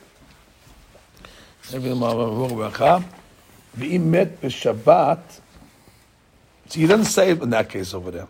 [1.72, 2.98] ברכה,
[3.78, 5.40] ואם מת בשבת,
[6.68, 8.26] so he doesn't say it in that case over there.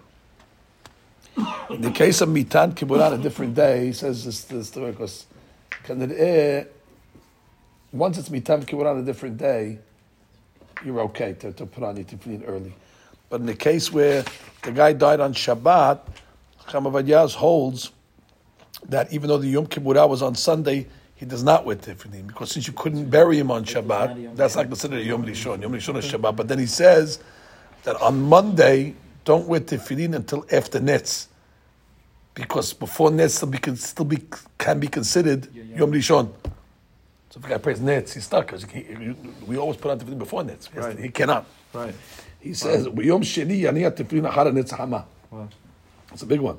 [1.71, 4.93] In the case of mitan kibbura on a different day, he says this, this story
[4.93, 5.27] because
[5.85, 6.63] כנראה,
[7.93, 9.79] once it's mitan kibbura on a different day,
[10.86, 12.74] you're okay to, to put on your tefillin early.
[13.30, 14.24] But in the case where
[14.64, 16.00] the guy died on Shabbat,
[16.68, 17.92] Chamavadyaz holds
[18.88, 22.52] that even though the Yom Kippurah was on Sunday, he does not wear tefillin because
[22.52, 25.62] since you couldn't bury him on Shabbat, that's not considered a Yom Rishon.
[25.62, 26.36] Yom Rishon is Shabbat.
[26.36, 27.20] But then he says
[27.84, 31.28] that on Monday, don't wear tefillin until after Netz.
[32.34, 34.24] Because before Netz still be, can still be
[34.58, 36.32] can be considered Yom Rishon.
[37.30, 38.66] So if a guy prays nets, he's stuck because
[39.46, 40.68] we always put on tefillin before nets.
[40.74, 40.98] He, right.
[40.98, 41.46] he cannot.
[41.74, 41.94] Right.
[42.40, 45.06] He says, "Yom sheni ani tefillin achar netz hama."
[46.10, 46.58] That's a big one.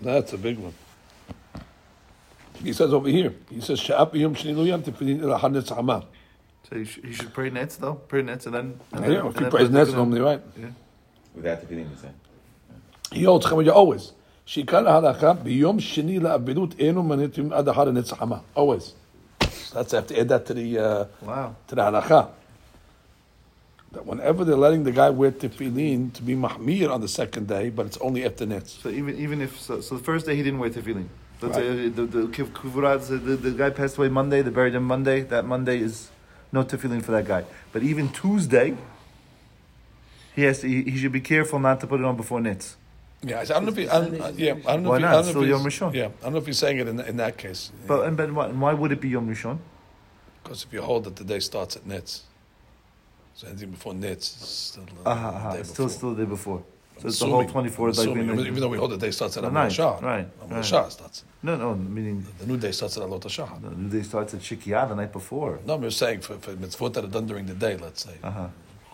[0.00, 0.74] That's a big one.
[2.54, 3.34] He says over here.
[3.48, 6.04] He says, "Sha'ap yom sheni lo yam tefillin achar netz hama."
[6.68, 7.94] So he should, you should pray nets though.
[7.94, 8.80] Pray nets and then.
[8.92, 10.42] And yeah, then, if he prays nets normally, right?
[10.58, 10.70] Yeah.
[11.36, 12.10] Without tefillin, you say.
[13.12, 14.12] He holds chametz always.
[14.44, 18.94] Shikal halacha biyom sheni la'avidut enu manitim ad achar netz hama always.
[19.74, 21.56] That's I have to add that to the uh, Wow.
[21.68, 22.28] to the halacha.
[23.92, 27.70] That whenever they're letting the guy wear tefillin to be mahmir on the second day,
[27.70, 28.68] but it's only after netz.
[28.82, 31.06] So even even if so, so the first day he didn't wear tefillin.
[31.40, 31.64] Let's Right.
[31.94, 34.42] the the, the, the the guy passed away Monday.
[34.42, 35.20] They buried him Monday.
[35.22, 36.10] That Monday is
[36.52, 37.44] no tefillin for that guy.
[37.72, 38.76] But even Tuesday,
[40.34, 42.76] he has to, he, he should be careful not to put it on before nits.
[43.22, 45.02] Yeah, I don't know if you, I don't, uh, yeah, I don't know Why if
[45.02, 45.08] not?
[45.08, 45.94] I don't know Still if Yom Rishon.
[45.94, 47.72] Yeah, I don't know if he's saying it in, in that case.
[47.86, 49.58] But and then why, why would it be Yom Rishon?
[50.42, 52.20] Because if you hold that the day starts at Nitz,
[53.34, 55.96] so anything before Nitz is still uh, Aha, aha, the day still, before.
[55.98, 56.62] still the day before.
[56.98, 59.36] So it's the Assuming- whole 24 like assuming, even though we hold the day starts
[59.36, 59.98] at The Amud night, Shah.
[60.00, 60.64] right, Amud right.
[60.64, 61.24] Shah starts.
[61.42, 63.48] No, no, meaning The new day starts at Alot Shah.
[63.58, 65.58] the new day starts at Shikiyah the night before.
[65.66, 68.14] No, I'm just saying for, for mitzvot that are done during the day, let's say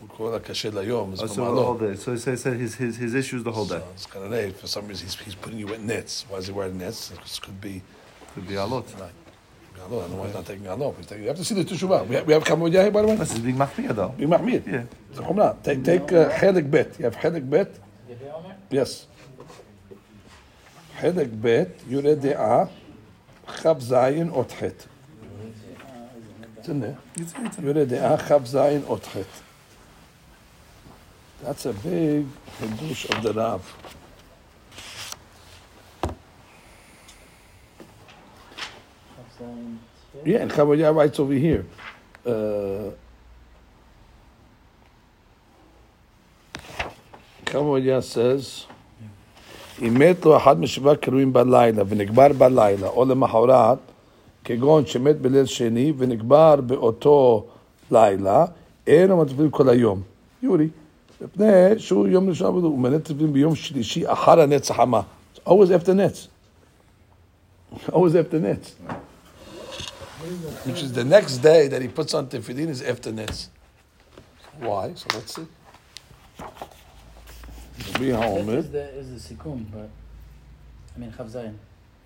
[0.02, 1.16] we call it kasher layom.
[1.20, 1.94] Oh, so the whole day.
[1.94, 3.78] So he said, said his, his, his issue is the whole day.
[3.78, 4.56] So it's kind of late.
[4.56, 6.26] For some reason, he's, he's putting you at nets.
[6.28, 7.08] Why is he wearing nets?
[7.08, 7.82] This could be.
[8.34, 8.86] Could be a lot.
[8.98, 9.10] Right.
[9.84, 10.96] I don't know why he's not taking alot.
[10.96, 12.06] He's you have to see the teshuvah.
[12.06, 13.16] We have, we have kamod yahi, by the way.
[13.16, 14.08] This is being machmir, though.
[14.10, 14.66] Being machmir.
[14.66, 14.84] Yeah.
[15.12, 15.62] The chumrah.
[15.62, 16.98] Take, take uh, chelik bet.
[16.98, 17.78] You have chelik bet.
[18.70, 19.06] Yes.
[20.98, 22.70] Chelik bet, yure de'ah,
[23.46, 24.36] chav zayin otchet.
[24.36, 24.88] ot chet.
[26.58, 26.96] It's in there.
[27.16, 29.26] Yure de'ah, chav zayin ot chet.
[31.43, 32.25] That's a big
[32.59, 33.61] חידוש of the Rav.
[40.25, 41.63] Yeah, and Chavaya writes over here.
[42.25, 42.91] Uh,
[47.45, 48.65] Chavaya says,
[49.81, 53.77] אם מת לו אחד משבעה קרויים בלילה ונקבר בלילה או למחרת,
[54.43, 57.45] כגון שמת בליל שני ונקבר באותו
[57.91, 58.45] לילה,
[58.87, 60.01] אין לו מטפלים כל היום.
[60.43, 60.67] יורי,
[61.21, 65.01] מפני שהוא יום ראשון עבודו, הוא מנה טפלים ביום שלישי אחר הנץ החמה.
[65.35, 66.27] It's always after נץ.
[67.89, 68.75] always after נץ.
[70.65, 73.47] Which is the next day that he puts on tefillin is after Netz.
[74.59, 74.93] Why?
[74.95, 75.45] So let's see.
[76.39, 78.57] Rabbi That Haomer.
[78.57, 79.89] is the, is the Sikum, but
[80.95, 81.53] I mean, Chav Zayin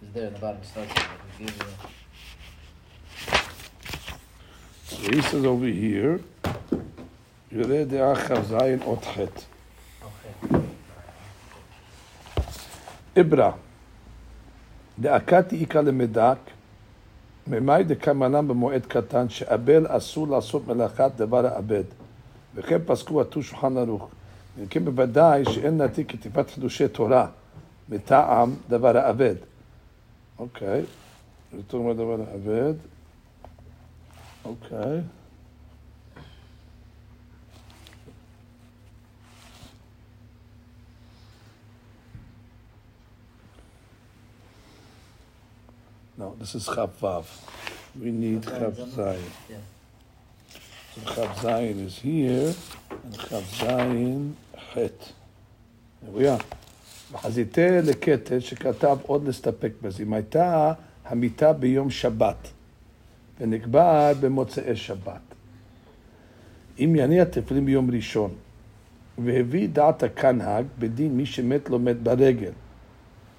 [0.04, 0.62] is there in the bottom.
[0.62, 1.10] It starts with it.
[1.30, 1.78] It gives you-
[4.90, 6.20] So he says over here,
[7.57, 9.19] יראה דעה כ"ז אות ח'.
[9.19, 10.57] Okay.
[13.17, 13.53] עברה,
[14.99, 16.39] דאקתי איכא למדק,
[17.47, 21.85] ממאי דקמנם במועד קטן, שאבל אסור לעשות מלאכת דבר האבד.
[22.55, 24.09] וכן פסקו עטו שולחן ערוך.
[24.59, 27.27] אם כן בוודאי שאין נתי כתיבת חידושי תורה
[27.89, 29.35] מטעם דבר האבד.
[30.39, 30.83] אוקיי,
[31.53, 32.75] זה אומר דבר האבד.
[34.45, 35.01] אוקיי.
[46.19, 47.27] No, this is Chav Vav.
[48.01, 49.21] We need Chav Zayin.
[49.51, 49.57] Yeah.
[50.95, 52.55] So Chav Zayin is here,
[52.91, 54.33] and Chav Zayin
[54.73, 55.13] Chet.
[56.03, 56.41] Here we are.
[57.13, 60.03] וחזיתה לקטל שכתב עוד להסתפק בזה.
[60.03, 60.73] אם הייתה
[61.05, 62.49] המיטה ביום שבת
[63.41, 65.21] ונקבע במוצאי שבת.
[66.79, 68.31] אם יניע תפילין ביום ראשון
[69.19, 72.53] והביא דעת הכנהג בדין מי שמת לו מת ברגל.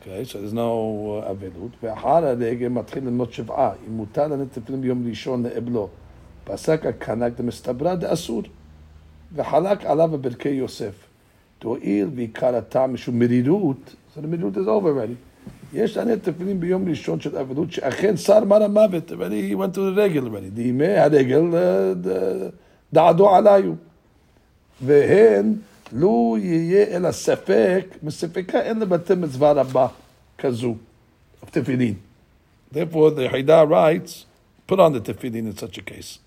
[0.07, 1.71] Okay, so there's no אבלות.
[1.83, 3.71] ואחר הרגל מתחיל ללמוד שבעה.
[3.87, 5.89] אם מותר לנט תפילין ביום ראשון לאבלו.
[6.43, 8.43] פסק הכנהג דמסתברא דאסור.
[9.35, 11.07] וחלק עליו בברכי יוסף.
[12.15, 15.15] ועיקר הטעם משום מרירות, so the מרירות is over already.
[15.73, 19.95] יש לנט תפילין ביום ראשון של אבלות שאכן שר מר המוות, he went to the
[19.95, 20.53] רגל already.
[20.53, 21.93] דימי הרגל אה,
[22.93, 23.73] דעדו עליו.
[24.81, 25.53] והן,
[25.92, 29.86] לו יהיה אלא ספק, מספקה אין לבטל מצווה רבה
[30.38, 30.74] כזו,
[31.42, 31.94] of תפילין.
[32.72, 34.24] Therefore, the Haida writes,
[34.66, 36.18] put on the tefillin in such a case.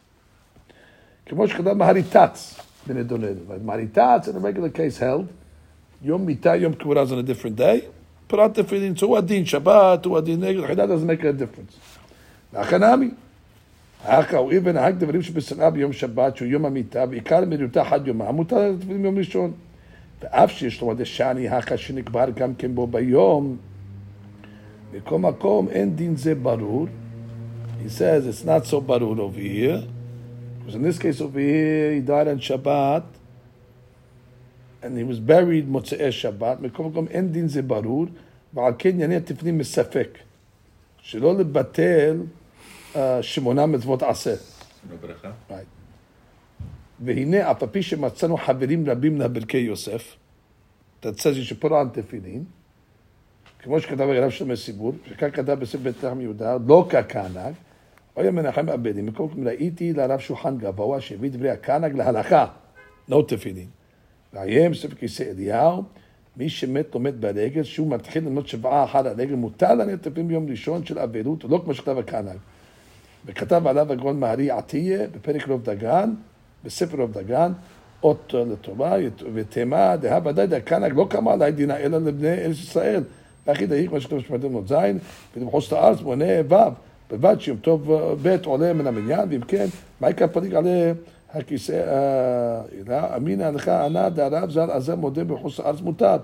[1.25, 3.39] כמו שכתב מהריטץ בנדוננו.
[3.47, 5.25] But מהריטץ, in a regular case held,
[6.01, 7.81] יום מיטה, יום כיפור is on a different day,
[8.27, 11.99] put on tefillin, so הוא הדין שבת, הוא הדין נגד, Haida doesn't make a difference.
[12.53, 13.09] והחנמי,
[14.04, 18.32] האחר הוא אבן ההג דברים שבשנאה ביום שבת, שהוא יום המיטה, ועיקר מריותה חד יומה,
[18.32, 19.52] מותר לתפילין ביום ראשון.
[20.22, 23.56] ואף שיש לו מדי שאני האחר שנקבר גם כן בו ביום,
[24.92, 26.86] בכל מקום אין דין זה ברור.
[27.84, 29.82] He says it's not so barur over here.
[30.58, 33.04] Because in this case over here, he died on Shabbat,
[34.82, 38.06] and he was buried מוצאי שבת, בכל מקום אין דין זה ברור,
[38.54, 40.18] ועל כן יענה תפנים מספק.
[41.02, 42.20] שלא לבטל
[42.94, 44.34] uh, שמונה מצוות עשה.
[47.00, 50.16] והנה, אף על פי שמצאנו חברים רבים לברכי יוסף,
[51.02, 52.44] that says you should put on תפילין,
[53.58, 57.52] כמו שכתב הרב שלמה סיבור, שכך כתב בספר בית לחם יהודה, לא ככנג,
[58.16, 62.46] אוי מנחם אבדים, מקום כמו ראיתי לרב שולחן גבוה שהביא דברי הכנג להלכה,
[63.10, 63.66] no תפילין.
[64.32, 65.82] ועיין בספר כיסא אליהו,
[66.36, 70.48] מי שמת לא מת ברגל, שהוא מתחיל ללמוד שבעה אחר הרגל, מותר לנהל תפילין ביום
[70.48, 72.36] ראשון של אבלות, לא כמו שכתב הכנג.
[73.26, 76.10] וכתב עליו הגאון מהרי עטיה בפרק רוב דגן,
[76.64, 77.52] בספר רוב דגן,
[78.02, 78.96] אות לטובה,
[79.34, 83.02] ותימה דהבה די דקנק לא קמה עלי דינה אלא לבני ארץ ישראל.
[83.46, 84.74] ואחי דהיק מה שכתוב בשמעתם נ"ז,
[85.36, 86.54] ולמחוז את הארץ מונה ו',
[87.10, 89.66] בלבד שיום טוב ב' עולה מן המניין, ואם כן,
[90.00, 90.92] מה עיקר פליג עלי
[91.34, 91.82] הכיסא,
[92.90, 96.16] אה, אמינא לך ענה דהרב ז"ל עזר מודה בחוץ הארץ מותר.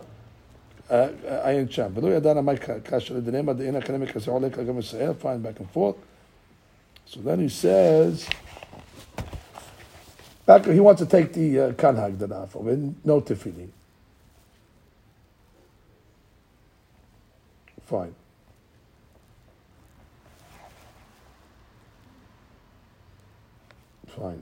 [0.91, 5.13] אה, אה, עין שם, ולא ידענה מה כאשר לדנמה דאין הקנה מכסה עולה כגם ישראל,
[5.23, 5.79] fine, back.
[7.06, 8.28] So then he says,
[10.46, 13.70] back, he wants to take the uh, kanhag that off of it, no tefillin.
[17.86, 18.16] Fine.
[24.08, 24.42] Fine.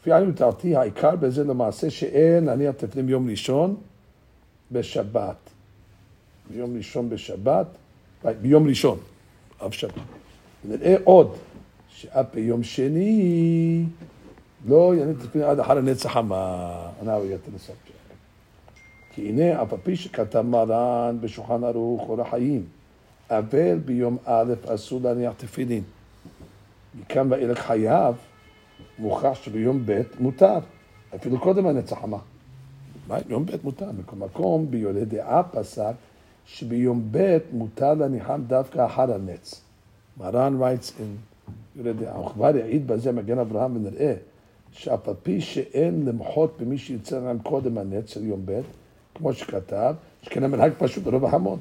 [0.00, 3.76] לפי עין ותרתי, העיקר בזה למעשה שאין להניח תפילין ביום ראשון
[4.72, 5.50] בשבת.
[6.50, 7.66] ביום ראשון בשבת,
[8.42, 8.98] ביום ראשון,
[9.64, 9.92] אב שבת.
[10.65, 11.35] נראה עוד,
[11.89, 13.85] שאף ביום שני
[14.67, 16.17] לא יניח תפילין עד אחר הנצח
[17.55, 18.13] the subject.
[19.15, 22.65] כי הנה, אף על שכתב מרן בשולחן ערוך אור החיים,
[23.29, 25.83] אבל ביום א' אסור להניח תפילין.
[26.99, 28.15] מכאן ואילך חייב,
[28.99, 30.59] מוכח שביום ב' מותר,
[31.15, 32.17] אפילו קודם הנצח המה.
[33.07, 35.93] מה, יום ב' מותר, בכל מקום ביולי דעה פסק
[36.45, 39.61] שביום ב' מותר להניחם דווקא אחר הנץ.
[40.17, 41.33] מרן writes in
[41.77, 44.13] וכבר יעיד בזה מגן אברהם ונראה
[44.71, 48.61] שאף על פי שאין למחות במי שיצא להם קודם של יום ב',
[49.15, 51.59] כמו שכתב, שכן המנהג פשוט רוב ההמון.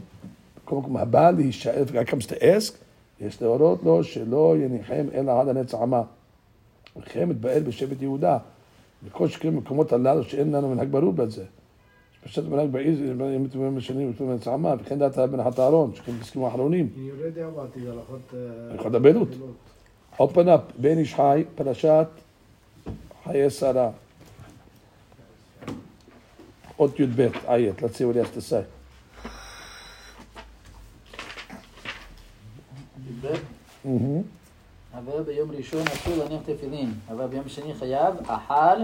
[0.65, 2.73] בכל מקום הבא להישאר, וגם to ask,
[3.21, 6.03] יש להורות לו שלא יניחם אלא עד הנץ עמה.
[6.97, 8.39] וכן מתבאר בשבט יהודה,
[9.07, 11.45] בכל שכן מקומות הללו שאין לנו מנהג ברור בזה.
[12.25, 15.95] פשט מלאק בעיר, אם אתם אומרים משנים, אתם אומרים צעמה, וכן דעת בן אחת אהרון,
[15.95, 16.89] שכן תסכימו האחרונים.
[16.97, 18.35] אני לא יודע מה עתיד הלכות...
[18.35, 19.29] אה, הלכות הבדואית.
[20.17, 22.07] עוד פנאפ, בן איש חי, פרשת
[23.25, 23.91] חיי שרה.
[26.77, 28.61] עוד י"ב, עיית, לציבו לי איך תעשה.
[34.95, 38.83] אבל ביום ראשון אסור להניח תפילין, אבל ביום שני חייב, אכל,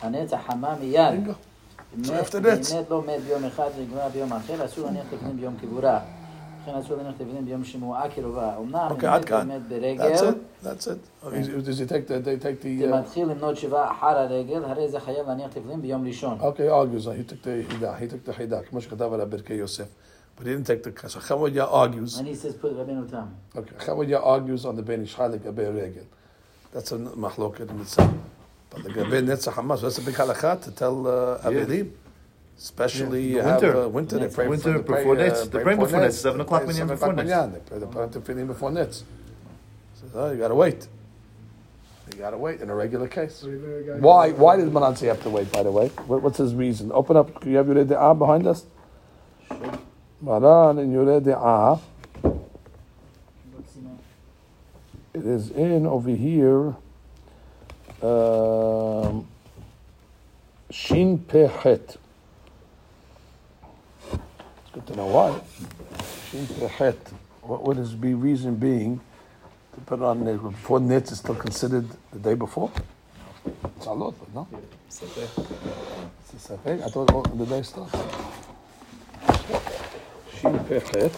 [0.00, 1.28] הנץ החמה מיד.
[1.98, 5.54] אם שואף מת- מת לא מת ביום אחד ונגמר ביום אחר, אסור להניח תפילין ביום
[5.60, 6.00] כיבורה.
[6.62, 8.56] לכן אסור להניח תפילין ביום שמועה קרובה.
[8.58, 9.48] אמנם אוקיי, מת כאן.
[9.48, 11.26] באמת That's ברגל, it, that's it.
[11.26, 14.88] Is- Does he take the, they take the, זה מתחיל למנות שבעה אחר הרגל, הרי
[14.88, 16.38] זה חייב להניח תפילין ביום ראשון.
[16.40, 19.84] okay, argues, he took the חידה, he took the חידה, כמו שכתב עליו ברכי יוסף.
[20.38, 21.20] But he didn't take the קשה.
[21.20, 23.24] חמודיה argues, And he says put רבנו תם.
[23.56, 26.02] okay, חמודיה argues on the בן איש חי לגבי רגל.
[26.74, 28.04] That's a in itself.
[28.74, 31.84] But לגבי נצח Hamas, that's a big halacha to tell uh,
[32.58, 33.52] Especially yeah.
[33.52, 33.72] winter.
[33.72, 34.26] Have, uh, winter, yeah.
[34.26, 35.40] they pray winter for, before nets.
[35.40, 36.18] Uh, they pray before nets.
[36.18, 37.28] Seven o'clock minyan before nets.
[37.28, 39.04] They pray the Tefillin before nets.
[39.94, 40.86] So oh, you gotta wait.
[42.12, 43.44] You gotta wait in a regular case.
[43.98, 44.30] Why?
[44.30, 45.50] Why did Manansi have to wait?
[45.50, 46.92] By the way, what, what's his reason?
[46.92, 47.44] Open up.
[47.44, 48.64] You have Yoreh De'ah behind us?
[50.20, 51.80] Maran and Yoreh De'ah.
[55.14, 56.76] It is in over here.
[58.02, 59.28] Um,
[60.70, 61.96] Shin Pechet.
[64.10, 65.40] It's good to know why.
[66.30, 66.96] Shin Pechet.
[67.42, 69.00] What would his be reason being
[69.74, 72.72] to put it on the, before Nitz is still considered the day before?
[73.76, 74.48] It's a lot, but no.
[74.88, 75.06] It's a
[76.54, 76.82] safek.
[76.82, 77.92] I thought oh, the day starts.
[80.40, 81.12] Shin Pechet.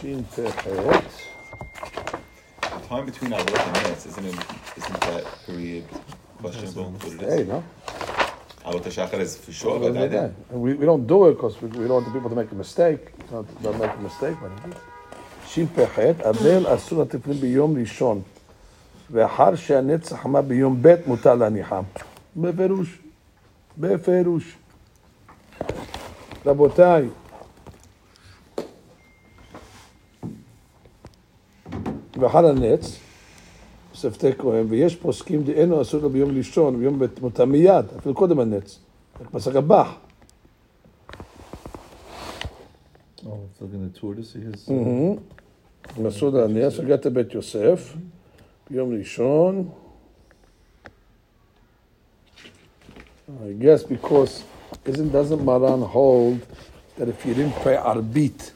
[0.00, 1.04] Shin Pechet
[2.87, 4.35] The time between our work and minutes, isn't it?
[4.77, 5.83] Isn't that period
[6.41, 6.91] questionable?
[6.91, 7.47] What it Hey, is?
[7.47, 7.63] no?
[8.65, 10.07] Alot Shachar is for sure, Well, but I yeah.
[10.27, 10.35] did.
[10.51, 12.51] And we, we don't do it because we, we don't want the people to make
[12.51, 12.99] a mistake.
[13.29, 14.79] Don't, don't make a mistake, but it is.
[15.47, 18.21] שפ"ח, אבל אסור לתפילין ביום ראשון,
[19.11, 21.83] ואחר שהנץ החמה ביום ב' מותר להניחם.
[22.35, 22.97] בפירוש,
[23.77, 24.55] בפירוש.
[26.45, 27.09] רבותיי,
[32.20, 32.98] ואחר הנץ,
[33.94, 38.40] שפתי כהן, ויש פוסקים דאינו אסור לו ביום ראשון, ביום ב' מותר מיד, אפילו קודם
[38.40, 38.78] הנץ.
[39.32, 39.94] פסק הבח.
[43.24, 43.28] Oh,
[43.60, 44.70] see his.
[45.98, 47.94] מסעוד להניח, סגרת בית יוסף,
[48.70, 49.68] ביום ראשון.
[53.28, 54.42] I guess because
[54.86, 56.40] isn't doesn't Maran hold
[56.96, 58.52] that if you didn't pray Arbit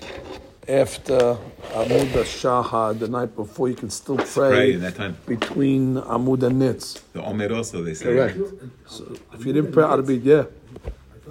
[0.68, 1.36] after
[1.74, 5.16] Amud Shahar the night before, you can still Pray pray in that time.
[5.26, 7.02] between Amud and Nitz.
[7.12, 8.04] The Omer also, they say.
[8.06, 8.38] Correct.
[8.86, 10.44] So if you didn't pray Arbit, yeah,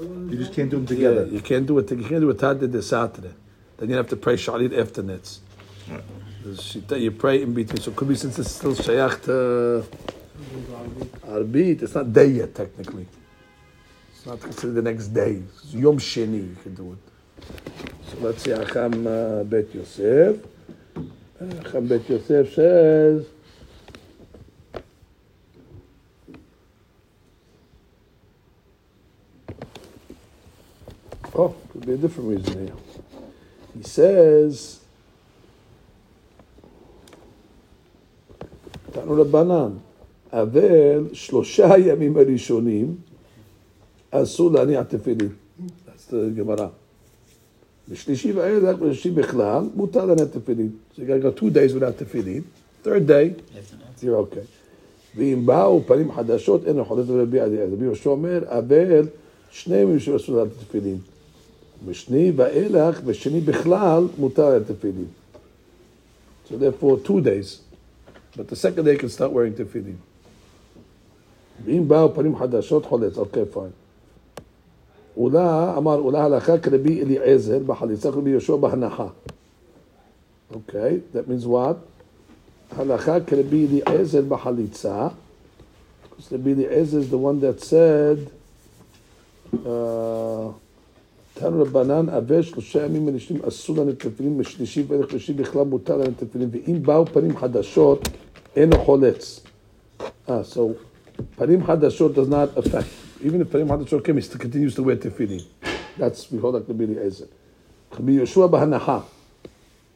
[0.01, 1.25] You just can't do them yeah, together.
[1.27, 1.89] you can't do it.
[1.91, 3.33] You can't do it Saturday, Saturday.
[3.77, 5.39] Then you have to pray Shaharit after Nitz.
[5.89, 6.03] Right.
[6.87, 7.81] The you pray in between.
[7.81, 9.85] So it could be since it's still shayach to
[11.27, 13.07] Arbit, it's not day yet technically.
[14.11, 15.43] It's not considered the next day.
[15.47, 17.10] It's Yom Sheni, you can do it.
[18.21, 20.33] מציע חם אה, בית יוסף.
[21.41, 23.25] אה, חם בית יוסף שז...
[31.33, 32.75] Oh, could be a different reason here.
[33.77, 34.79] He says,
[38.91, 39.71] תנו רבנן,
[40.33, 42.95] אבל שלושה הימים הראשונים
[44.11, 45.29] אסור להניע תפילין.
[45.95, 46.67] אז גמרא.
[47.88, 50.70] בשלישי ואילך, בשלישי בכלל, מותר להניח תפילין.
[50.94, 52.42] So you gotta go two days without תפילין.
[52.84, 53.30] Third day,
[54.02, 54.46] you're okay.
[55.16, 57.72] ואם באו פנים חדשות, אין חולת רבי אליעזר.
[57.72, 59.08] רבי יהושע אומר, אבל
[59.50, 60.98] שני ימים שאסור להניח תפילין.
[61.86, 65.06] בשני ואילך, בשני בכלל, מותר להניח תפילין.
[66.48, 67.60] So therefore, two days.
[68.36, 69.96] But the second day you can start wearing tefillin.
[71.64, 73.70] ואם באו פנים חדשות חולץ, אוקיי, פיין.
[75.16, 79.06] אולה, אמר, אולה הלכה כרבי אליעזר בחליצה, רבי יהושע בהנחה.
[80.54, 81.76] אוקיי, that means what?
[82.76, 85.08] הלכה כרבי אליעזר בחליצה.
[85.08, 88.30] Because רבי אליעזר is the one that said,
[89.54, 89.66] uh,
[91.34, 96.12] תנו רבנן, אבל שלושה ימים מראשונים אסור לנו תפילין, משלישי וערך שלישי בכלל מותר לנו
[96.16, 98.08] תפילין, ואם באו פנים חדשות,
[98.56, 99.40] אינו חולץ.
[100.28, 100.60] Ah, so
[101.36, 102.99] פנים חדשות does not affect.
[103.22, 105.42] Even if פנים חדשות came, he still continues to wear tefillin.
[105.98, 107.26] That's, we hold like Rabbi Eliezer.
[107.92, 109.02] Rabbi Yeshua בהנחה.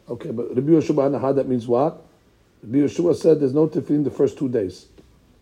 [0.09, 2.03] Okay, but Rabbi Yeshua בהנחה, that means what?
[2.64, 4.86] Rabbi Yeshua said there's no tefillin the first two days.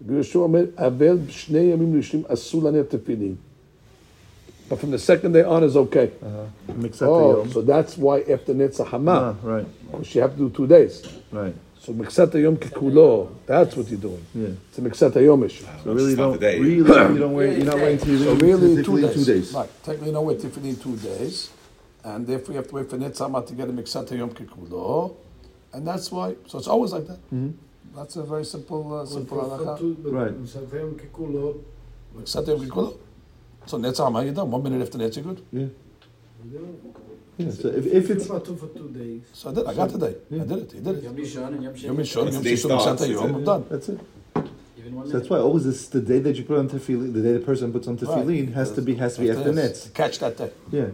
[0.05, 3.37] Rabbi Yeshua אומר, אבל שני ימים ראשונים אסור להניח תפילין.
[4.69, 6.11] But from the second day on is okay.
[6.69, 7.51] Mixat Oh, Yom.
[7.53, 11.03] so that's why after Netzach Ah, Hama, right, because you have to do two days.
[11.33, 11.55] right.
[11.84, 14.26] So miksat ayom kikulo, that's what you're doing.
[14.34, 14.48] Yeah.
[14.70, 15.66] It's a miksat ayom issue.
[15.84, 18.84] So really, don't, really you don't wait, you're not waiting until you So really in
[18.86, 19.14] two days.
[19.14, 19.54] two days.
[19.54, 21.52] Right, technically no wait tefillin in two days.
[22.06, 25.18] And therefore you have to wait for Netzama to get a miksat ayom kikulo.
[25.74, 27.20] And that's why, so it's always like that.
[27.34, 27.52] Mm-hmm.
[27.94, 29.96] That's a very simple, uh, simple halacha.
[30.10, 30.32] Right.
[30.42, 31.64] Miksat ayom kikulo.
[32.16, 32.98] Miksat ayom kikulo.
[33.66, 34.50] So Netzama, you're done.
[34.50, 35.18] One minute after Netz.
[35.52, 35.68] Yeah.
[37.39, 39.23] Yeah, so if, if it's, about two for two days.
[39.33, 39.67] So I did.
[39.67, 40.15] I got the day.
[40.33, 40.73] I did it.
[40.73, 41.05] He did it.
[41.05, 42.01] Yom Rishon and Yom Yom Sheni.
[42.01, 43.31] Rishon, Once Yom the day Shishon, starts, Miksat that's Yom.
[43.31, 43.35] it.
[43.35, 43.65] I'm done.
[43.71, 44.01] that's it.
[44.79, 45.31] Even one So that's minute.
[45.31, 47.87] why always this, the day that you put on tefillin, the day the person puts
[47.87, 49.87] on tefillin has to be, has to be after Nets.
[49.87, 49.89] nets.
[49.91, 50.51] Catch that day.
[50.73, 50.87] Yeah.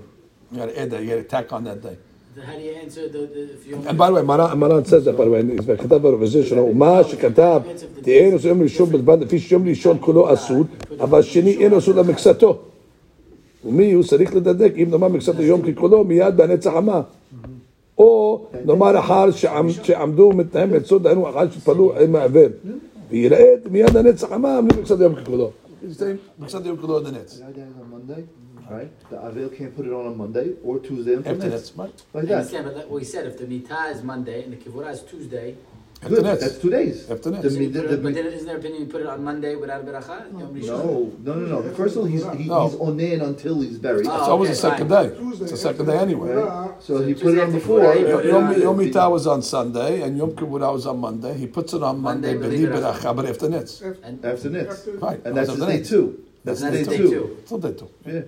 [0.52, 1.02] You got to add that.
[1.02, 1.96] You got to tack on that day.
[2.44, 5.04] How do you answer the, the if you And by the way, Maran, Maran says
[5.04, 7.62] that, by the way, in his כתב ברווזיה שלו, ומה שכתב,
[8.02, 10.64] תהיה נושא יום ראשון בלבד, לפי שיום ראשון כולו אסור,
[11.00, 12.62] אבל שני אין אסור למקצתו.
[13.65, 17.01] ומי הוא צריך לדדק, אם נאמר מקצת היום ככולו, מיד בהנצח חמה.
[17.97, 22.47] או נאמר אחר שעמ- שעמדו מתנאים ביצוד, דהיינו אחר שפעלו עם העבר.
[23.09, 23.37] וירד
[23.71, 25.51] מיד הנצח חמה, מקצת היום ככולו.
[26.39, 27.41] מקצת היום כולו עד הנץ.
[28.69, 29.11] right?
[29.11, 31.31] The Avil can't put it on on Monday or Tuesday until?
[31.31, 32.37] I Like that.
[32.37, 35.47] understand, but like we said, if the mitah is Monday and the kivurah is Tuesday,
[36.01, 36.41] After Good, nets.
[36.41, 37.09] that's two days.
[37.11, 37.43] After nets.
[37.43, 39.81] The, so the, the, but then isn't there opinion you put it on Monday without
[39.81, 40.31] a beracha?
[40.31, 40.65] Yom Rishon.
[40.67, 41.73] no, no, no, no.
[41.73, 42.69] First of all, he's, he, No.
[42.69, 44.07] he's on in until he's buried.
[44.07, 45.09] Oh, It's always okay, the second fine.
[45.09, 45.41] day.
[45.43, 46.31] It's the second day anyway.
[46.79, 47.79] So he put it on after before.
[47.83, 51.37] Friday, but Yom, on- Yom Itah was on Sunday, and Yom Kivurah was on Monday.
[51.37, 53.81] He puts it on Monday, Monday, Beli Beli Beracha, but after Nitz.
[54.01, 54.87] And After nets.
[54.87, 55.21] Right.
[55.25, 56.23] And that's after his day two.
[56.45, 57.09] That's That's day day two.
[57.09, 57.37] two.
[57.39, 58.13] That's what they.
[58.13, 58.21] Yeah.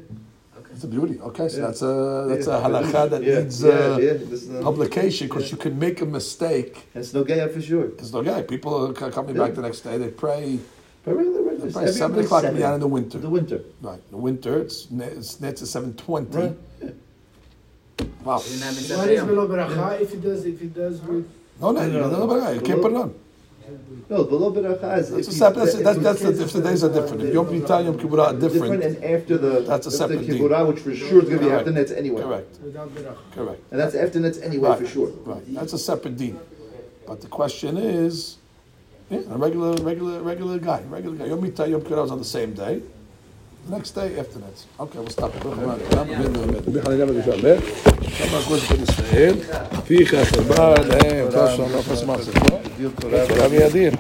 [0.74, 1.20] It's a beauty.
[1.30, 1.66] Okay, so Yeah.
[1.68, 2.58] that's a that's Yeah.
[2.60, 4.14] a halakha that Yeah, needs yeah, uh, yeah.
[4.14, 6.88] This is not- publication because you can make a mistake.
[6.96, 7.86] It's no gay for sure.
[8.00, 8.42] It's no guy.
[8.44, 9.98] People are co- coming back the next day.
[9.98, 10.60] They pray.
[11.04, 11.72] But regular, They regular.
[11.72, 13.18] pray every seven o'clock in the in the winter.
[13.18, 13.60] The winter.
[13.82, 14.02] Right.
[14.12, 16.38] The winter, it's it's Nitz at seven twenty.
[16.38, 16.56] Right.
[18.24, 18.38] Wow.
[18.40, 19.28] You didn't have mitzvah Why is yom.
[19.28, 21.26] below beracha if he does if he does with
[21.62, 23.08] No, no, no, no, no, no, you can't put it on.
[23.10, 23.14] No,
[24.08, 25.10] below beracha is.
[25.12, 25.66] That's if a separate.
[25.66, 27.24] That's, if that's, that's the, can't- if the days are different.
[27.24, 28.84] If Yom Kippur, Yom Kippur are different, different.
[28.84, 30.68] and after the That's a separate the deal.
[30.68, 31.60] which for sure is going to be Correct.
[31.60, 32.22] after nets anyway.
[32.22, 32.60] Correct.
[32.60, 33.16] without beracha?
[33.34, 33.62] Correct.
[33.72, 34.80] And that's after nets anyway Right.
[34.80, 35.10] for sure.
[35.26, 36.40] Right, that's a separate dean.
[37.08, 38.38] But the question is,
[39.10, 41.26] yeah, a regular, regular, regular guy, regular guy.
[41.26, 42.82] Yom Mitah, Yom Kivurah was on the same day.
[43.69, 44.57] The next day after that.
[44.79, 45.43] Okay, we'll stop it.
[49.87, 52.31] פיך, תודה להם, תודה שלום, אפס מעשה.
[53.01, 53.93] תודה מיידיר.